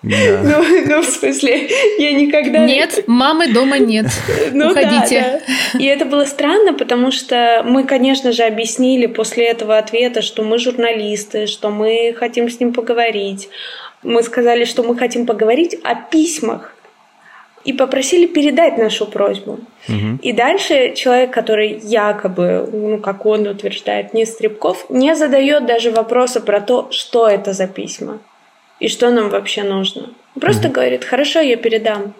Да. 0.03 0.41
Ну, 0.43 0.63
ну, 0.85 1.01
в 1.01 1.05
смысле, 1.05 1.69
я 1.97 2.13
никогда... 2.13 2.65
Нет, 2.65 3.05
мамы 3.07 3.51
дома 3.51 3.77
нет. 3.79 4.07
Ну, 4.51 4.71
Уходите. 4.71 5.21
Да, 5.21 5.41
да. 5.73 5.79
И 5.79 5.85
это 5.85 6.05
было 6.05 6.25
странно, 6.25 6.73
потому 6.73 7.11
что 7.11 7.63
мы, 7.65 7.85
конечно 7.85 8.31
же, 8.31 8.43
объяснили 8.43 9.07
после 9.07 9.45
этого 9.45 9.77
ответа, 9.77 10.21
что 10.21 10.43
мы 10.43 10.59
журналисты, 10.59 11.47
что 11.47 11.69
мы 11.69 12.13
хотим 12.17 12.49
с 12.49 12.59
ним 12.59 12.73
поговорить. 12.73 13.49
Мы 14.03 14.21
сказали, 14.23 14.65
что 14.65 14.83
мы 14.83 14.97
хотим 14.97 15.25
поговорить 15.25 15.77
о 15.83 15.95
письмах, 15.95 16.75
и 17.63 17.71
попросили 17.71 18.25
передать 18.25 18.77
нашу 18.77 19.05
просьбу. 19.05 19.59
Угу. 19.87 20.19
И 20.21 20.33
дальше 20.33 20.93
человек, 20.95 21.31
который 21.31 21.79
якобы, 21.81 22.67
ну, 22.69 22.97
как 22.97 23.25
он 23.25 23.47
утверждает, 23.47 24.13
не 24.13 24.25
Стребков, 24.25 24.85
не 24.89 25.15
задает 25.15 25.65
даже 25.65 25.91
вопроса 25.91 26.41
про 26.41 26.59
то, 26.59 26.89
что 26.91 27.25
это 27.25 27.53
за 27.53 27.67
письма 27.67 28.19
и 28.83 28.89
что 28.89 29.11
нам 29.11 29.29
вообще 29.29 29.63
нужно. 29.63 30.09
Просто 30.41 30.67
угу. 30.67 30.73
говорит, 30.73 31.05
хорошо, 31.05 31.39
я 31.39 31.55
передам, 31.55 32.13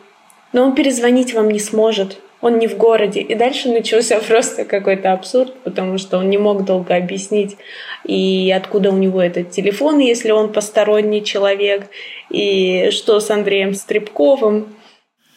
но 0.53 0.63
он 0.63 0.75
перезвонить 0.75 1.33
вам 1.33 1.49
не 1.49 1.59
сможет, 1.59 2.19
он 2.39 2.57
не 2.57 2.67
в 2.69 2.77
городе. 2.77 3.19
И 3.19 3.35
дальше 3.35 3.67
начался 3.67 4.17
просто 4.27 4.63
какой-то 4.63 5.11
абсурд, 5.11 5.53
потому 5.65 5.97
что 5.97 6.19
он 6.19 6.29
не 6.29 6.37
мог 6.37 6.63
долго 6.63 6.95
объяснить, 6.95 7.57
и 8.05 8.49
откуда 8.55 8.91
у 8.91 8.97
него 8.97 9.21
этот 9.21 9.51
телефон, 9.51 9.99
если 9.99 10.31
он 10.31 10.53
посторонний 10.53 11.21
человек, 11.21 11.89
и 12.29 12.91
что 12.91 13.19
с 13.19 13.29
Андреем 13.29 13.73
Стребковым. 13.73 14.73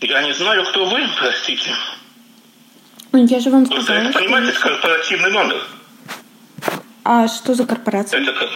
Я 0.00 0.22
не 0.22 0.32
знаю, 0.32 0.64
кто 0.64 0.84
вы, 0.84 1.00
простите. 1.18 1.70
Ну, 3.10 3.26
я 3.26 3.40
же 3.40 3.50
вам 3.50 3.66
сказала. 3.66 4.06
Вы 4.06 4.12
понимаете, 4.12 4.50
это 4.50 4.60
корпоративный 4.60 5.32
номер. 5.32 5.56
А 7.02 7.26
что 7.26 7.54
за 7.54 7.66
корпорация? 7.66 8.20
Это 8.20 8.32
как... 8.32 8.50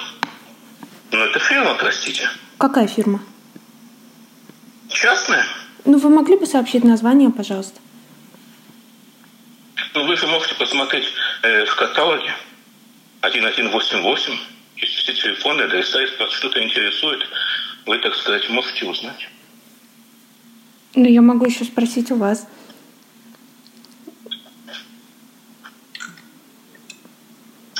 Ну, 1.11 1.19
это 1.19 1.41
фирма, 1.41 1.75
простите. 1.75 2.29
Какая 2.61 2.87
фирма? 2.87 3.23
Частная. 4.91 5.47
Ну, 5.87 5.97
вы 5.97 6.11
могли 6.11 6.37
бы 6.37 6.45
сообщить 6.45 6.85
название, 6.85 7.31
пожалуйста? 7.31 7.81
Ну, 9.95 10.07
вы 10.07 10.15
же 10.15 10.27
можете 10.27 10.55
посмотреть 10.57 11.07
э, 11.43 11.65
в 11.65 11.75
каталоге 11.75 12.31
1188. 13.23 14.39
Есть 14.77 14.93
все 14.93 15.15
телефоны, 15.15 15.63
адреса, 15.63 16.03
если 16.03 16.19
вас 16.19 16.33
что-то 16.33 16.63
интересует, 16.63 17.27
вы, 17.87 17.97
так 17.97 18.15
сказать, 18.15 18.51
можете 18.51 18.85
узнать. 18.85 19.31
Ну, 20.95 21.09
я 21.09 21.23
могу 21.23 21.47
еще 21.47 21.65
спросить 21.65 22.11
у 22.11 22.17
вас. 22.17 22.47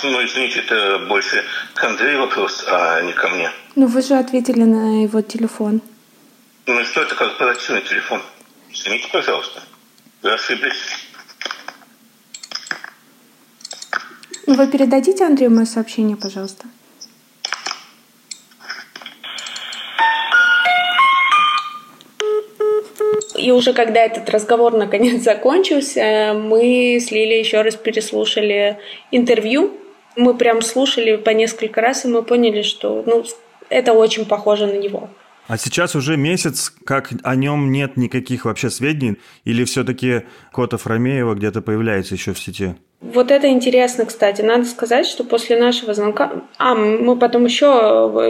Ну, 0.03 0.25
извините, 0.25 0.61
это 0.61 0.99
больше 1.09 1.45
к 1.75 1.85
Андрею 1.85 2.21
вопрос, 2.21 2.65
а 2.67 3.03
не 3.03 3.13
ко 3.13 3.29
мне. 3.29 3.51
Ну, 3.77 3.87
вы 3.87 4.01
же 4.01 4.15
ответили 4.15 4.63
на 4.63 5.03
его 5.03 5.21
телефон. 5.21 5.83
Ну, 6.67 6.85
что 6.85 7.03
это 7.03 7.15
корпоративный 7.15 7.83
телефон? 7.83 8.23
Извините, 8.71 9.09
пожалуйста. 9.13 9.63
Вы 10.23 10.33
ошиблись. 10.33 10.81
Ну, 14.47 14.55
вы 14.55 14.67
передадите 14.69 15.25
Андрею 15.25 15.51
мое 15.51 15.67
сообщение, 15.67 16.17
пожалуйста? 16.17 16.67
И 23.37 23.51
уже 23.53 23.73
когда 23.73 24.01
этот 24.01 24.29
разговор 24.31 24.75
наконец 24.75 25.23
закончился, 25.23 26.35
мы 26.35 26.99
с 27.01 27.11
Лилей 27.11 27.41
еще 27.41 27.63
раз 27.63 27.77
переслушали 27.77 28.79
интервью. 29.11 29.77
Мы 30.17 30.35
прям 30.35 30.63
слушали 30.63 31.17
по 31.17 31.31
несколько 31.31 31.81
раз, 31.81 32.05
и 32.05 32.09
мы 32.09 32.23
поняли, 32.23 32.63
что 32.63 33.03
ну, 33.07 33.25
это 33.69 33.93
очень 33.93 34.27
похоже 34.27 34.67
на 34.67 34.77
него. 34.77 35.09
А 35.47 35.59
сейчас 35.59 35.97
уже 35.97 36.17
месяц, 36.17 36.73
как 36.85 37.11
о 37.25 37.35
нем 37.35 37.73
нет 37.73 37.97
никаких 37.97 38.45
вообще 38.45 38.71
сведений, 38.71 39.17
или 39.45 39.65
все-таки 39.65 40.23
Котов 40.53 40.87
Ромеева 40.87 41.35
где-то 41.35 41.61
появляется 41.61 42.15
еще 42.15 42.35
в 42.35 42.39
сети? 42.39 42.77
Вот 43.01 43.31
это 43.31 43.49
интересно, 43.49 44.05
кстати. 44.05 44.43
Надо 44.43 44.65
сказать, 44.65 45.07
что 45.07 45.25
после 45.25 45.59
нашего 45.59 45.95
звонка... 45.95 46.31
А, 46.59 46.75
мы 46.75 47.17
потом 47.17 47.47
еще 47.47 47.67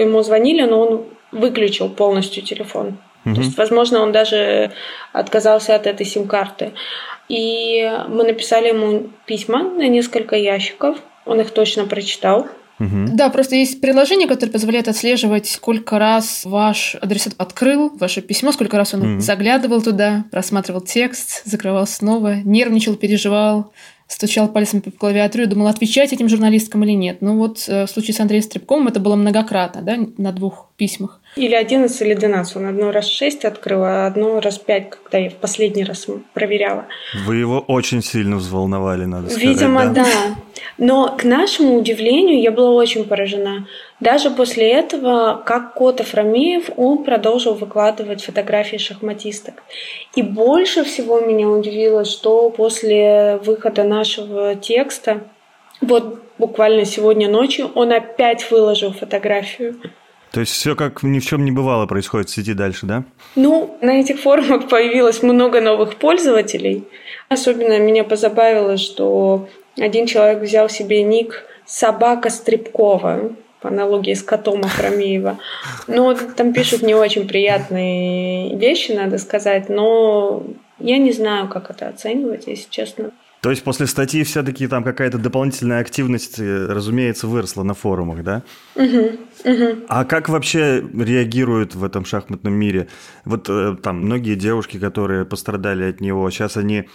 ему 0.01 0.23
звонили, 0.23 0.63
но 0.63 0.81
он 0.81 1.05
выключил 1.33 1.89
полностью 1.89 2.43
телефон. 2.43 2.99
Угу. 3.25 3.35
То 3.35 3.41
есть, 3.41 3.59
возможно, 3.59 4.01
он 4.01 4.13
даже 4.13 4.73
отказался 5.13 5.75
от 5.75 5.87
этой 5.87 6.07
сим-карты. 6.07 6.73
И 7.29 7.83
мы 8.09 8.25
написали 8.25 8.69
ему 8.69 9.11
письма 9.27 9.63
на 9.63 9.89
несколько 9.89 10.37
ящиков. 10.37 10.99
Он 11.31 11.41
их 11.41 11.53
точно 11.53 11.85
прочитал. 11.85 12.49
Угу. 12.81 13.11
Да, 13.13 13.29
просто 13.29 13.55
есть 13.55 13.81
приложение, 13.81 14.27
которое 14.27 14.51
позволяет 14.51 14.89
отслеживать, 14.89 15.47
сколько 15.47 15.99
раз 15.99 16.45
ваш 16.45 16.97
адресат 16.97 17.35
открыл 17.39 17.91
ваше 18.01 18.21
письмо, 18.21 18.51
сколько 18.51 18.77
раз 18.77 18.95
он 18.95 19.03
угу. 19.15 19.21
заглядывал 19.21 19.81
туда, 19.81 20.25
просматривал 20.33 20.81
текст, 20.81 21.43
закрывал 21.45 21.87
снова, 21.87 22.37
нервничал, 22.43 22.97
переживал, 22.97 23.73
стучал 24.11 24.49
пальцем 24.49 24.81
по 24.83 24.91
клавиатуре, 24.91 25.47
думал, 25.47 25.69
отвечать 25.69 26.13
этим 26.13 26.29
журналисткам 26.29 26.83
или 26.85 26.93
нет. 26.93 27.19
Ну 27.21 27.39
вот 27.39 27.65
э, 27.69 27.87
в 27.87 27.91
случае 27.91 28.15
с 28.15 28.21
Андреем 28.21 28.43
Стребковым 28.43 28.89
это 28.89 28.99
было 28.99 29.15
многократно, 29.15 29.83
да, 29.83 29.99
на 30.19 30.33
двух 30.33 30.69
письмах. 30.77 31.21
Или 31.37 31.55
11, 31.55 32.03
или 32.03 32.15
12. 32.15 32.57
Он 32.57 32.67
одно 32.67 32.91
раз 32.91 33.09
6 33.09 33.45
открыл, 33.45 33.85
а 33.85 34.07
одно 34.07 34.41
раз 34.41 34.59
5, 34.59 34.91
когда 34.91 35.19
я 35.19 35.31
в 35.31 35.35
последний 35.35 35.85
раз 35.85 36.07
проверяла. 36.35 36.87
Вы 37.25 37.37
его 37.37 37.61
очень 37.61 38.03
сильно 38.03 38.37
взволновали, 38.37 39.05
надо 39.05 39.31
сказать. 39.31 39.49
Видимо, 39.49 39.87
да. 39.87 40.05
да. 40.05 40.37
Но 40.77 41.17
к 41.17 41.23
нашему 41.23 41.77
удивлению 41.77 42.43
я 42.43 42.51
была 42.51 42.71
очень 42.71 43.05
поражена. 43.05 43.69
Даже 44.01 44.31
после 44.31 44.71
этого, 44.71 45.43
как 45.45 45.75
Котов 45.75 46.15
Ромеев, 46.15 46.71
он 46.77 47.05
продолжил 47.05 47.53
выкладывать 47.53 48.25
фотографии 48.25 48.79
шахматисток. 48.79 49.63
И 50.15 50.23
больше 50.23 50.85
всего 50.85 51.21
меня 51.21 51.49
удивило, 51.49 52.07
что 52.07 52.49
после 52.49 53.39
выхода 53.45 53.85
нашего 53.85 54.55
текста, 54.55 55.21
вот 55.83 56.23
буквально 56.39 56.87
сегодня 56.87 57.29
ночью, 57.29 57.71
он 57.75 57.93
опять 57.93 58.51
выложил 58.51 58.93
фотографию 58.93 59.77
То 60.33 60.41
есть 60.41 60.53
все 60.53 60.75
как 60.75 61.03
ни 61.03 61.19
в 61.19 61.27
чем 61.27 61.45
не 61.45 61.51
бывало 61.51 61.87
происходит 61.87 62.31
в 62.31 62.35
сети 62.35 62.55
дальше, 62.55 62.87
да? 62.87 63.05
Ну, 63.37 63.77
на 63.83 64.01
этих 64.01 64.21
форумах 64.21 64.69
появилось 64.69 65.23
много 65.23 65.61
новых 65.61 65.97
пользователей. 65.97 66.85
Особенно 67.29 67.79
меня 67.79 68.05
позабавило, 68.05 68.79
что 68.79 69.47
один 69.77 70.07
человек 70.07 70.43
взял 70.43 70.71
себе 70.71 71.03
ник 71.03 71.45
«Собака 71.67 72.31
Стребкова» 72.31 73.33
по 73.61 73.69
аналогии 73.69 74.15
с 74.15 74.23
котом 74.23 74.65
Ахрамеева. 74.65 75.39
Ну, 75.87 76.17
там 76.37 76.53
пишут 76.53 76.83
не 76.83 76.95
очень 76.95 77.29
приятные 77.29 78.57
вещи, 78.57 78.93
надо 78.93 79.19
сказать, 79.19 79.69
но 79.69 80.43
я 80.79 80.99
не 80.99 81.13
знаю, 81.13 81.49
как 81.49 81.71
это 81.71 81.89
оценивать, 81.89 82.47
если 82.47 82.71
честно. 82.71 83.11
То 83.41 83.49
есть 83.51 83.63
после 83.63 83.87
статьи 83.87 84.23
все-таки 84.23 84.67
там 84.67 84.85
какая-то 84.85 85.17
дополнительная 85.17 85.81
активность, 85.81 86.39
э, 86.39 86.67
разумеется, 86.67 87.27
выросла 87.27 87.63
на 87.63 87.73
форумах, 87.73 88.23
да? 88.23 88.43
Угу, 88.81 89.53
угу. 89.53 89.85
А 89.89 90.05
как 90.05 90.29
вообще 90.31 90.83
реагируют 90.95 91.75
в 91.75 91.85
этом 91.85 92.07
шахматном 92.07 92.55
мире? 92.55 92.89
Вот 93.27 93.47
э, 93.51 93.77
там 93.83 94.01
многие 94.01 94.37
девушки, 94.37 94.79
которые 94.79 95.27
пострадали 95.27 95.85
от 95.85 96.01
него, 96.01 96.31
сейчас 96.31 96.57
они 96.57 96.87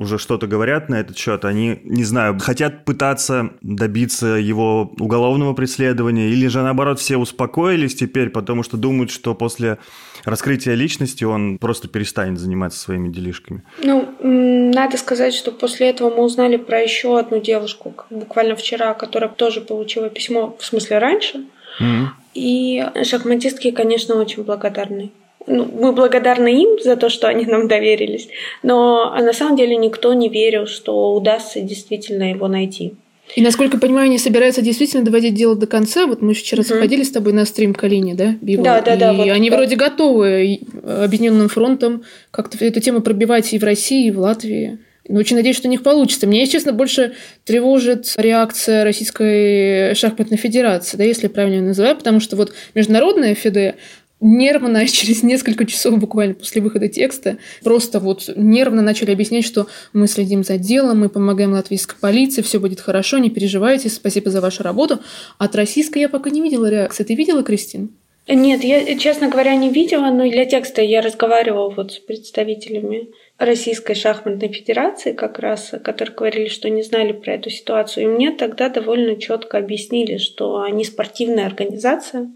уже 0.00 0.18
что-то 0.18 0.46
говорят 0.46 0.88
на 0.88 0.98
этот 0.98 1.18
счет, 1.18 1.44
они, 1.44 1.80
не 1.84 2.04
знаю, 2.04 2.38
хотят 2.40 2.86
пытаться 2.86 3.50
добиться 3.60 4.28
его 4.28 4.94
уголовного 4.98 5.52
преследования, 5.52 6.30
или 6.30 6.46
же 6.46 6.62
наоборот 6.62 6.98
все 6.98 7.18
успокоились 7.18 7.94
теперь, 7.94 8.30
потому 8.30 8.62
что 8.62 8.78
думают, 8.78 9.10
что 9.10 9.34
после 9.34 9.76
раскрытия 10.24 10.72
личности 10.74 11.24
он 11.24 11.58
просто 11.58 11.86
перестанет 11.86 12.38
заниматься 12.38 12.78
своими 12.78 13.10
делишками. 13.10 13.62
Ну, 13.82 14.08
надо 14.22 14.96
сказать, 14.96 15.34
что 15.34 15.52
после 15.52 15.90
этого 15.90 16.08
мы 16.08 16.24
узнали 16.24 16.56
про 16.56 16.80
еще 16.80 17.18
одну 17.18 17.38
девушку, 17.38 17.94
буквально 18.08 18.56
вчера, 18.56 18.94
которая 18.94 19.28
тоже 19.28 19.60
получила 19.60 20.08
письмо, 20.08 20.56
в 20.58 20.64
смысле 20.64 20.98
раньше. 20.98 21.29
Mm-hmm. 21.38 22.06
И 22.34 22.84
шахматистки, 23.04 23.70
конечно, 23.70 24.16
очень 24.16 24.42
благодарны 24.44 25.10
ну, 25.46 25.64
мы 25.64 25.92
благодарны 25.92 26.62
им 26.62 26.80
за 26.82 26.96
то, 26.96 27.08
что 27.08 27.28
они 27.28 27.46
нам 27.46 27.68
доверились, 27.68 28.28
но 28.62 29.12
а 29.12 29.22
на 29.22 29.32
самом 29.32 29.56
деле 29.56 29.76
никто 29.76 30.12
не 30.12 30.28
верил, 30.28 30.66
что 30.66 31.14
удастся 31.14 31.60
действительно 31.60 32.30
его 32.30 32.48
найти. 32.48 32.94
И, 33.36 33.42
насколько 33.42 33.76
я 33.76 33.80
понимаю, 33.80 34.06
они 34.06 34.18
собираются 34.18 34.60
действительно 34.60 35.04
доводить 35.04 35.34
дело 35.34 35.54
до 35.54 35.68
конца. 35.68 36.06
Вот 36.06 36.20
мы 36.20 36.34
вчера 36.34 36.64
заходили 36.64 37.04
с 37.04 37.12
тобой 37.12 37.32
на 37.32 37.44
стрим 37.44 37.74
Калини, 37.74 38.14
да, 38.14 38.34
Бигл? 38.40 38.64
Да, 38.64 38.80
да, 38.80 38.96
да. 38.96 39.12
И 39.12 39.16
вот, 39.16 39.28
они 39.28 39.50
да. 39.50 39.56
вроде 39.56 39.76
готовы 39.76 40.58
объединенным 40.84 41.48
фронтом 41.48 42.02
как-то 42.32 42.62
эту 42.64 42.80
тему 42.80 43.02
пробивать 43.02 43.52
и 43.52 43.58
в 43.58 43.62
России, 43.62 44.08
и 44.08 44.10
в 44.10 44.18
Латвии. 44.18 44.78
Но 45.10 45.18
очень 45.18 45.34
надеюсь, 45.34 45.56
что 45.56 45.66
у 45.66 45.70
них 45.70 45.82
получится. 45.82 46.28
Меня, 46.28 46.42
если 46.42 46.52
честно, 46.52 46.72
больше 46.72 47.14
тревожит 47.44 48.14
реакция 48.16 48.84
Российской 48.84 49.92
шахматной 49.96 50.36
федерации, 50.36 50.96
да, 50.96 51.02
если 51.02 51.26
правильно 51.26 51.66
называю, 51.66 51.96
потому 51.96 52.20
что 52.20 52.36
вот 52.36 52.52
международная 52.76 53.34
ФИДЕ, 53.34 53.74
нервно, 54.20 54.86
через 54.88 55.24
несколько 55.24 55.66
часов 55.66 55.98
буквально 55.98 56.34
после 56.34 56.62
выхода 56.62 56.86
текста, 56.86 57.38
просто 57.64 57.98
вот 57.98 58.30
нервно 58.36 58.82
начали 58.82 59.10
объяснять, 59.10 59.44
что 59.44 59.66
мы 59.92 60.06
следим 60.06 60.44
за 60.44 60.58
делом, 60.58 61.00
мы 61.00 61.08
помогаем 61.08 61.54
латвийской 61.54 61.96
полиции, 61.98 62.42
все 62.42 62.60
будет 62.60 62.80
хорошо, 62.80 63.18
не 63.18 63.30
переживайте, 63.30 63.88
спасибо 63.88 64.30
за 64.30 64.40
вашу 64.40 64.62
работу. 64.62 65.00
От 65.38 65.56
российской 65.56 65.98
я 65.98 66.08
пока 66.08 66.30
не 66.30 66.40
видела 66.40 66.70
реакции. 66.70 67.02
Ты 67.02 67.16
видела, 67.16 67.42
Кристин? 67.42 67.90
Нет, 68.28 68.62
я, 68.62 68.98
честно 68.98 69.28
говоря, 69.28 69.56
не 69.56 69.70
видела, 69.70 70.10
но 70.10 70.28
для 70.28 70.44
текста 70.44 70.82
я 70.82 71.00
разговаривала 71.00 71.70
вот 71.70 71.92
с 71.92 71.98
представителями 71.98 73.08
Российской 73.38 73.94
шахматной 73.94 74.52
федерации 74.52 75.12
как 75.12 75.38
раз, 75.38 75.72
которые 75.82 76.14
говорили, 76.14 76.48
что 76.48 76.68
не 76.68 76.82
знали 76.82 77.12
про 77.12 77.34
эту 77.34 77.50
ситуацию. 77.50 78.04
И 78.04 78.08
мне 78.08 78.30
тогда 78.30 78.68
довольно 78.68 79.16
четко 79.16 79.58
объяснили, 79.58 80.18
что 80.18 80.60
они 80.60 80.84
спортивная 80.84 81.46
организация, 81.46 82.30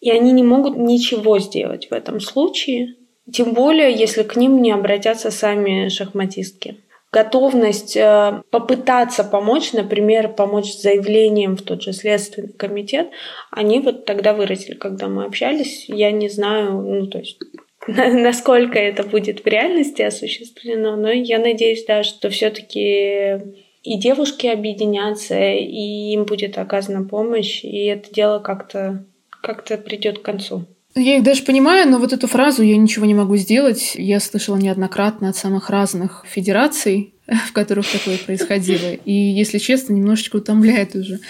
и 0.00 0.10
они 0.10 0.32
не 0.32 0.42
могут 0.42 0.76
ничего 0.76 1.38
сделать 1.38 1.88
в 1.90 1.92
этом 1.92 2.20
случае, 2.20 2.96
тем 3.32 3.54
более, 3.54 3.92
если 3.92 4.22
к 4.22 4.36
ним 4.36 4.62
не 4.62 4.70
обратятся 4.70 5.30
сами 5.30 5.88
шахматистки. 5.88 6.76
Готовность 7.16 7.96
э, 7.96 8.42
попытаться 8.50 9.24
помочь, 9.24 9.72
например, 9.72 10.34
помочь 10.34 10.70
с 10.70 10.82
заявлением 10.82 11.56
в 11.56 11.62
тот 11.62 11.80
же 11.82 11.94
Следственный 11.94 12.52
комитет, 12.52 13.08
они 13.50 13.80
вот 13.80 14.04
тогда 14.04 14.34
выразили, 14.34 14.74
когда 14.74 15.08
мы 15.08 15.24
общались. 15.24 15.88
Я 15.88 16.10
не 16.10 16.28
знаю, 16.28 16.82
ну, 16.82 17.06
то 17.06 17.16
есть 17.16 17.38
насколько 17.86 18.78
это 18.78 19.02
будет 19.02 19.42
в 19.42 19.46
реальности 19.46 20.02
осуществлено, 20.02 20.96
но 20.96 21.10
я 21.10 21.38
надеюсь, 21.38 21.86
да, 21.86 22.02
что 22.02 22.28
все-таки 22.28 23.38
и 23.82 23.98
девушки 23.98 24.46
объединятся, 24.46 25.40
и 25.40 26.12
им 26.12 26.26
будет 26.26 26.58
оказана 26.58 27.08
помощь, 27.08 27.64
и 27.64 27.86
это 27.86 28.12
дело 28.12 28.40
как-то 28.40 29.06
как-то 29.42 29.78
придет 29.78 30.18
к 30.18 30.22
концу. 30.22 30.66
Я 30.98 31.18
их 31.18 31.22
даже 31.22 31.42
понимаю, 31.42 31.90
но 31.90 31.98
вот 31.98 32.14
эту 32.14 32.26
фразу 32.26 32.62
«я 32.62 32.74
ничего 32.78 33.04
не 33.04 33.12
могу 33.12 33.36
сделать» 33.36 33.92
я 33.96 34.18
слышала 34.18 34.56
неоднократно 34.56 35.28
от 35.28 35.36
самых 35.36 35.68
разных 35.68 36.24
федераций, 36.26 37.12
в 37.48 37.52
которых 37.52 37.86
такое 37.90 38.16
происходило. 38.16 38.94
И, 39.04 39.12
если 39.12 39.58
честно, 39.58 39.92
немножечко 39.92 40.36
утомляет 40.36 40.96
уже. 40.96 41.20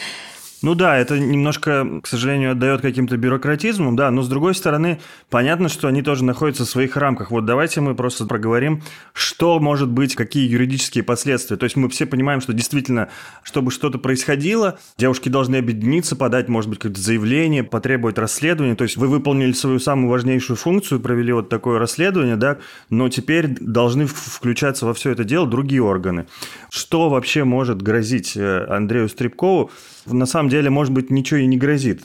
Ну 0.67 0.75
да, 0.75 0.99
это 0.99 1.17
немножко, 1.17 2.01
к 2.03 2.09
сожалению, 2.09 2.51
отдает 2.51 2.81
каким-то 2.81 3.17
бюрократизмом, 3.17 3.95
да, 3.95 4.11
но 4.11 4.23
с 4.23 4.29
другой 4.29 4.53
стороны, 4.53 4.99
понятно, 5.31 5.69
что 5.69 5.87
они 5.87 6.03
тоже 6.03 6.25
находятся 6.25 6.65
в 6.65 6.69
своих 6.69 6.97
рамках. 6.97 7.31
Вот 7.31 7.45
давайте 7.45 7.81
мы 7.81 7.95
просто 7.95 8.27
проговорим, 8.27 8.83
что 9.13 9.61
может 9.61 9.89
быть, 9.89 10.17
какие 10.17 10.51
юридические 10.51 11.05
последствия. 11.05 11.57
То 11.57 11.63
есть 11.63 11.77
мы 11.77 11.89
все 11.89 12.05
понимаем, 12.05 12.41
что 12.41 12.53
действительно, 12.53 13.11
чтобы 13.45 13.71
что-то 13.71 13.99
происходило, 13.99 14.77
девушки 14.99 15.29
должны 15.29 15.55
объединиться, 15.55 16.17
подать, 16.17 16.49
может 16.49 16.69
быть, 16.69 16.81
какое-то 16.81 17.01
заявление, 17.01 17.63
потребовать 17.63 18.19
расследования. 18.19 18.75
То 18.75 18.83
есть 18.83 18.97
вы 18.97 19.07
выполнили 19.07 19.53
свою 19.53 19.79
самую 19.79 20.11
важнейшую 20.11 20.57
функцию, 20.57 20.99
провели 20.99 21.33
вот 21.33 21.49
такое 21.49 21.79
расследование, 21.79 22.35
да, 22.35 22.59
но 22.91 23.09
теперь 23.09 23.57
должны 23.61 24.07
включаться 24.07 24.85
во 24.85 24.95
все 24.95 25.13
это 25.13 25.23
дело 25.23 25.47
другие 25.47 25.85
органы. 25.85 26.27
Что 26.71 27.09
вообще 27.09 27.45
может 27.45 27.83
грозить 27.83 28.37
э, 28.37 28.67
Андрею 28.69 29.09
Стребкову? 29.09 29.71
На 30.07 30.27
самом 30.27 30.49
деле, 30.49 30.71
может 30.71 30.93
быть, 30.93 31.11
ничего 31.11 31.41
и 31.41 31.47
не 31.47 31.57
грозит. 31.57 32.01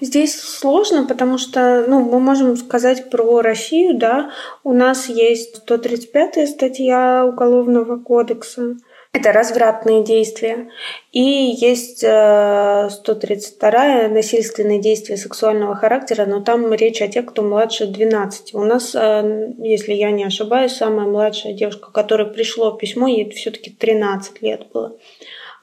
Здесь 0.00 0.40
сложно, 0.40 1.06
потому 1.06 1.38
что 1.38 1.84
ну, 1.86 2.00
мы 2.00 2.18
можем 2.18 2.56
сказать 2.56 3.08
про 3.08 3.40
Россию, 3.40 3.96
да, 3.96 4.32
у 4.64 4.72
нас 4.72 5.08
есть 5.08 5.62
135-я 5.64 6.48
статья 6.48 7.24
Уголовного 7.24 7.98
кодекса, 7.98 8.74
это 9.14 9.30
развратные 9.30 10.02
действия. 10.02 10.70
И 11.12 11.20
есть 11.20 12.02
132-я 12.02 14.04
э, 14.04 14.08
насильственные 14.08 14.80
действия 14.80 15.18
сексуального 15.18 15.74
характера, 15.74 16.24
но 16.24 16.40
там 16.40 16.72
речь 16.72 17.02
о 17.02 17.08
тех, 17.08 17.26
кто 17.26 17.42
младше 17.42 17.86
12. 17.86 18.54
У 18.54 18.64
нас, 18.64 18.94
э, 18.94 19.52
если 19.58 19.92
я 19.92 20.10
не 20.10 20.24
ошибаюсь, 20.24 20.72
самая 20.72 21.06
младшая 21.06 21.52
девушка, 21.52 21.92
которой 21.92 22.26
пришло 22.26 22.72
письмо, 22.72 23.06
ей 23.06 23.28
все-таки 23.30 23.70
13 23.70 24.40
лет 24.40 24.68
было. 24.72 24.96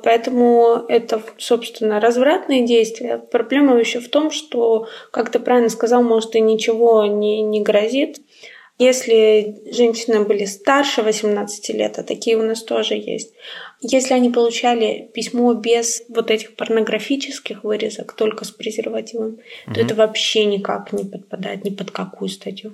Поэтому 0.01 0.85
это, 0.87 1.21
собственно, 1.37 1.99
развратные 1.99 2.65
действия. 2.65 3.17
Проблема 3.17 3.77
еще 3.77 3.99
в 3.99 4.09
том, 4.09 4.31
что, 4.31 4.87
как 5.11 5.29
ты 5.29 5.39
правильно 5.39 5.69
сказал, 5.69 6.03
может 6.03 6.35
и 6.35 6.41
ничего 6.41 7.05
не, 7.05 7.41
не 7.41 7.61
грозит. 7.61 8.19
Если 8.77 9.61
женщины 9.73 10.21
были 10.21 10.45
старше 10.45 11.01
18 11.01 11.69
лет, 11.75 11.99
а 11.99 12.03
такие 12.03 12.37
у 12.37 12.43
нас 12.43 12.63
тоже 12.63 12.95
есть, 12.95 13.33
если 13.81 14.13
они 14.13 14.29
получали 14.29 15.09
письмо 15.13 15.53
без 15.53 16.03
вот 16.07 16.31
этих 16.31 16.55
порнографических 16.55 17.65
вырезок, 17.65 18.13
только 18.13 18.45
с 18.45 18.51
презервативом, 18.51 19.39
угу. 19.67 19.73
то 19.73 19.81
это 19.81 19.95
вообще 19.95 20.45
никак 20.45 20.93
не 20.93 21.03
подпадает 21.03 21.65
ни 21.65 21.71
под 21.71 21.91
какую 21.91 22.29
статью. 22.29 22.73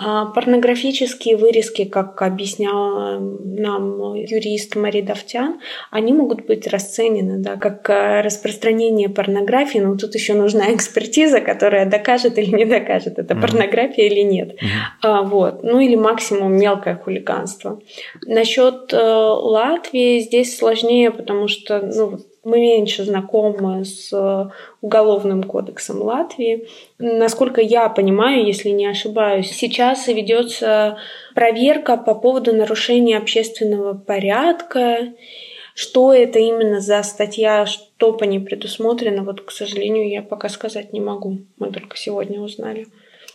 А 0.00 0.26
порнографические 0.26 1.36
вырезки, 1.36 1.84
как 1.84 2.22
объяснял 2.22 3.18
нам 3.18 4.14
юрист 4.14 4.76
Мари 4.76 5.00
Давтян, 5.00 5.60
они 5.90 6.12
могут 6.12 6.46
быть 6.46 6.68
расценены 6.68 7.38
да, 7.38 7.56
как 7.56 7.90
э, 7.90 8.20
распространение 8.20 9.08
порнографии, 9.08 9.78
но 9.78 9.96
тут 9.96 10.14
еще 10.14 10.34
нужна 10.34 10.72
экспертиза, 10.74 11.40
которая 11.40 11.84
докажет 11.84 12.38
или 12.38 12.54
не 12.54 12.64
докажет, 12.64 13.18
это 13.18 13.34
mm-hmm. 13.34 13.40
порнография 13.40 14.06
или 14.06 14.20
нет. 14.20 14.50
Mm-hmm. 14.50 15.02
А, 15.02 15.22
вот. 15.22 15.64
Ну 15.64 15.80
или 15.80 15.96
максимум 15.96 16.56
мелкое 16.56 16.94
хулиганство. 16.94 17.80
Насчет 18.24 18.92
э, 18.92 18.96
Латвии 18.96 20.20
здесь 20.20 20.56
сложнее, 20.56 21.10
потому 21.10 21.48
что 21.48 21.80
ну, 21.80 22.20
мы 22.44 22.60
меньше 22.60 23.04
знакомы 23.04 23.84
с 23.84 24.12
э, 24.12 24.50
Уголовным 24.80 25.42
кодексом 25.42 26.02
Латвии. 26.02 26.68
Насколько 26.98 27.60
я 27.60 27.88
понимаю, 27.88 28.46
если 28.46 28.70
не 28.70 28.86
ошибаюсь, 28.86 29.50
сейчас 29.50 30.06
ведется 30.06 30.98
проверка 31.34 31.96
по 31.96 32.14
поводу 32.14 32.54
нарушения 32.54 33.18
общественного 33.18 33.94
порядка. 33.94 35.12
Что 35.74 36.12
это 36.12 36.40
именно 36.40 36.80
за 36.80 37.02
статья, 37.04 37.64
что 37.64 38.12
по 38.12 38.24
ней 38.24 38.40
предусмотрено, 38.40 39.22
вот, 39.22 39.42
к 39.42 39.52
сожалению, 39.52 40.08
я 40.08 40.22
пока 40.22 40.48
сказать 40.48 40.92
не 40.92 41.00
могу. 41.00 41.38
Мы 41.56 41.70
только 41.70 41.96
сегодня 41.96 42.40
узнали. 42.40 42.88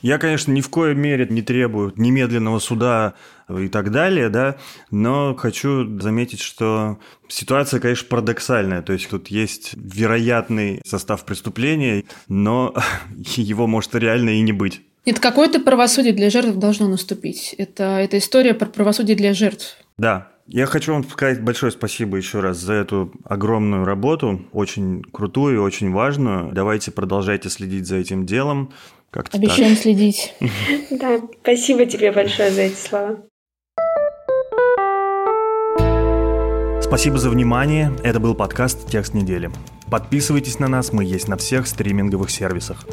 Я, 0.04 0.18
конечно, 0.18 0.52
ни 0.52 0.60
в 0.60 0.70
коей 0.70 0.96
мере 0.96 1.26
не 1.30 1.42
требую 1.42 1.94
немедленного 1.96 2.60
суда 2.60 3.14
и 3.50 3.70
так 3.70 3.90
далее, 3.90 4.28
да, 4.28 4.58
но 4.92 5.34
хочу 5.34 6.00
заметить, 6.00 6.42
что 6.42 7.00
ситуация, 7.30 7.80
конечно, 7.80 8.08
парадоксальная. 8.10 8.82
То 8.82 8.92
есть 8.92 9.10
тут 9.10 9.30
есть 9.30 9.72
вероятный 9.76 10.82
состав 10.86 11.24
преступления, 11.26 12.04
но 12.28 12.76
его 13.18 13.66
может 13.66 13.96
реально 13.96 14.32
и 14.32 14.42
не 14.42 14.52
быть. 14.52 14.82
Нет, 15.06 15.20
какое-то 15.20 15.62
правосудие 15.62 16.14
для 16.14 16.30
жертв 16.30 16.58
должно 16.58 16.90
наступить. 16.90 17.56
Это, 17.58 17.84
это 17.84 18.18
история 18.18 18.54
про 18.54 18.66
правосудие 18.66 19.16
для 19.16 19.34
жертв. 19.34 19.78
Да, 19.98 20.34
я 20.48 20.66
хочу 20.66 20.92
вам 20.92 21.06
сказать 21.06 21.42
большое 21.42 21.72
спасибо 21.72 22.18
еще 22.18 22.42
раз 22.42 22.58
за 22.58 22.74
эту 22.74 23.14
огромную 23.24 23.86
работу, 23.86 24.46
очень 24.52 25.02
крутую 25.02 25.56
и 25.56 25.60
очень 25.60 25.92
важную. 25.92 26.52
Давайте 26.52 26.92
продолжайте 26.92 27.50
следить 27.50 27.88
за 27.88 27.96
этим 27.96 28.26
делом. 28.26 28.74
Как-то 29.14 29.38
Обещаем 29.38 29.76
так. 29.76 29.84
следить. 29.84 30.34
Да, 30.90 31.20
спасибо 31.42 31.86
тебе 31.86 32.12
большое 32.12 32.50
за 32.50 32.64
эти 32.64 32.76
слова. 32.76 33.18
Спасибо 36.82 37.18
за 37.20 37.30
внимание. 37.30 37.92
Это 38.04 38.20
был 38.20 38.34
подкаст 38.34 38.90
«Текст 38.90 39.14
недели». 39.14 39.52
Подписывайтесь 39.92 40.58
на 40.58 40.68
нас, 40.68 40.92
мы 40.92 41.04
есть 41.04 41.28
на 41.28 41.38
всех 41.38 41.68
стриминговых 41.68 42.32
сервисах. 42.32 42.88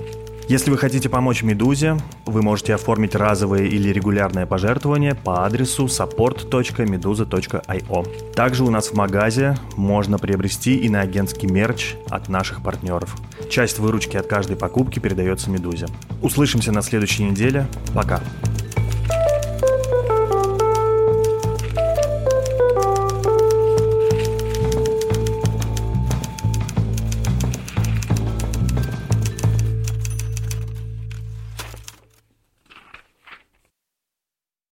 Если 0.51 0.71
вы 0.73 0.79
хотите 0.79 1.09
помочь 1.09 1.45
«Медузе», 1.45 1.97
вы 2.27 2.43
можете 2.43 2.75
оформить 2.75 3.15
разовое 3.15 3.67
или 3.67 3.91
регулярное 3.91 4.47
пожертвование 4.47 5.15
по 5.15 5.47
адресу 5.47 5.85
support.meduza.io. 5.85 8.33
Также 8.35 8.65
у 8.65 8.71
нас 8.71 8.89
в 8.89 8.95
магазе 8.95 9.57
можно 9.77 10.19
приобрести 10.19 10.75
иноагентский 10.79 11.47
мерч 11.47 11.95
от 12.09 12.29
наших 12.29 12.65
партнеров. 12.65 13.17
Часть 13.49 13.79
выручки 13.79 14.17
от 14.17 14.27
каждой 14.27 14.57
покупки 14.57 14.99
передается 14.99 15.51
«Медузе». 15.51 15.87
Услышимся 16.21 16.73
на 16.73 16.83
следующей 16.83 17.23
неделе. 17.23 17.69
Пока. 17.95 18.21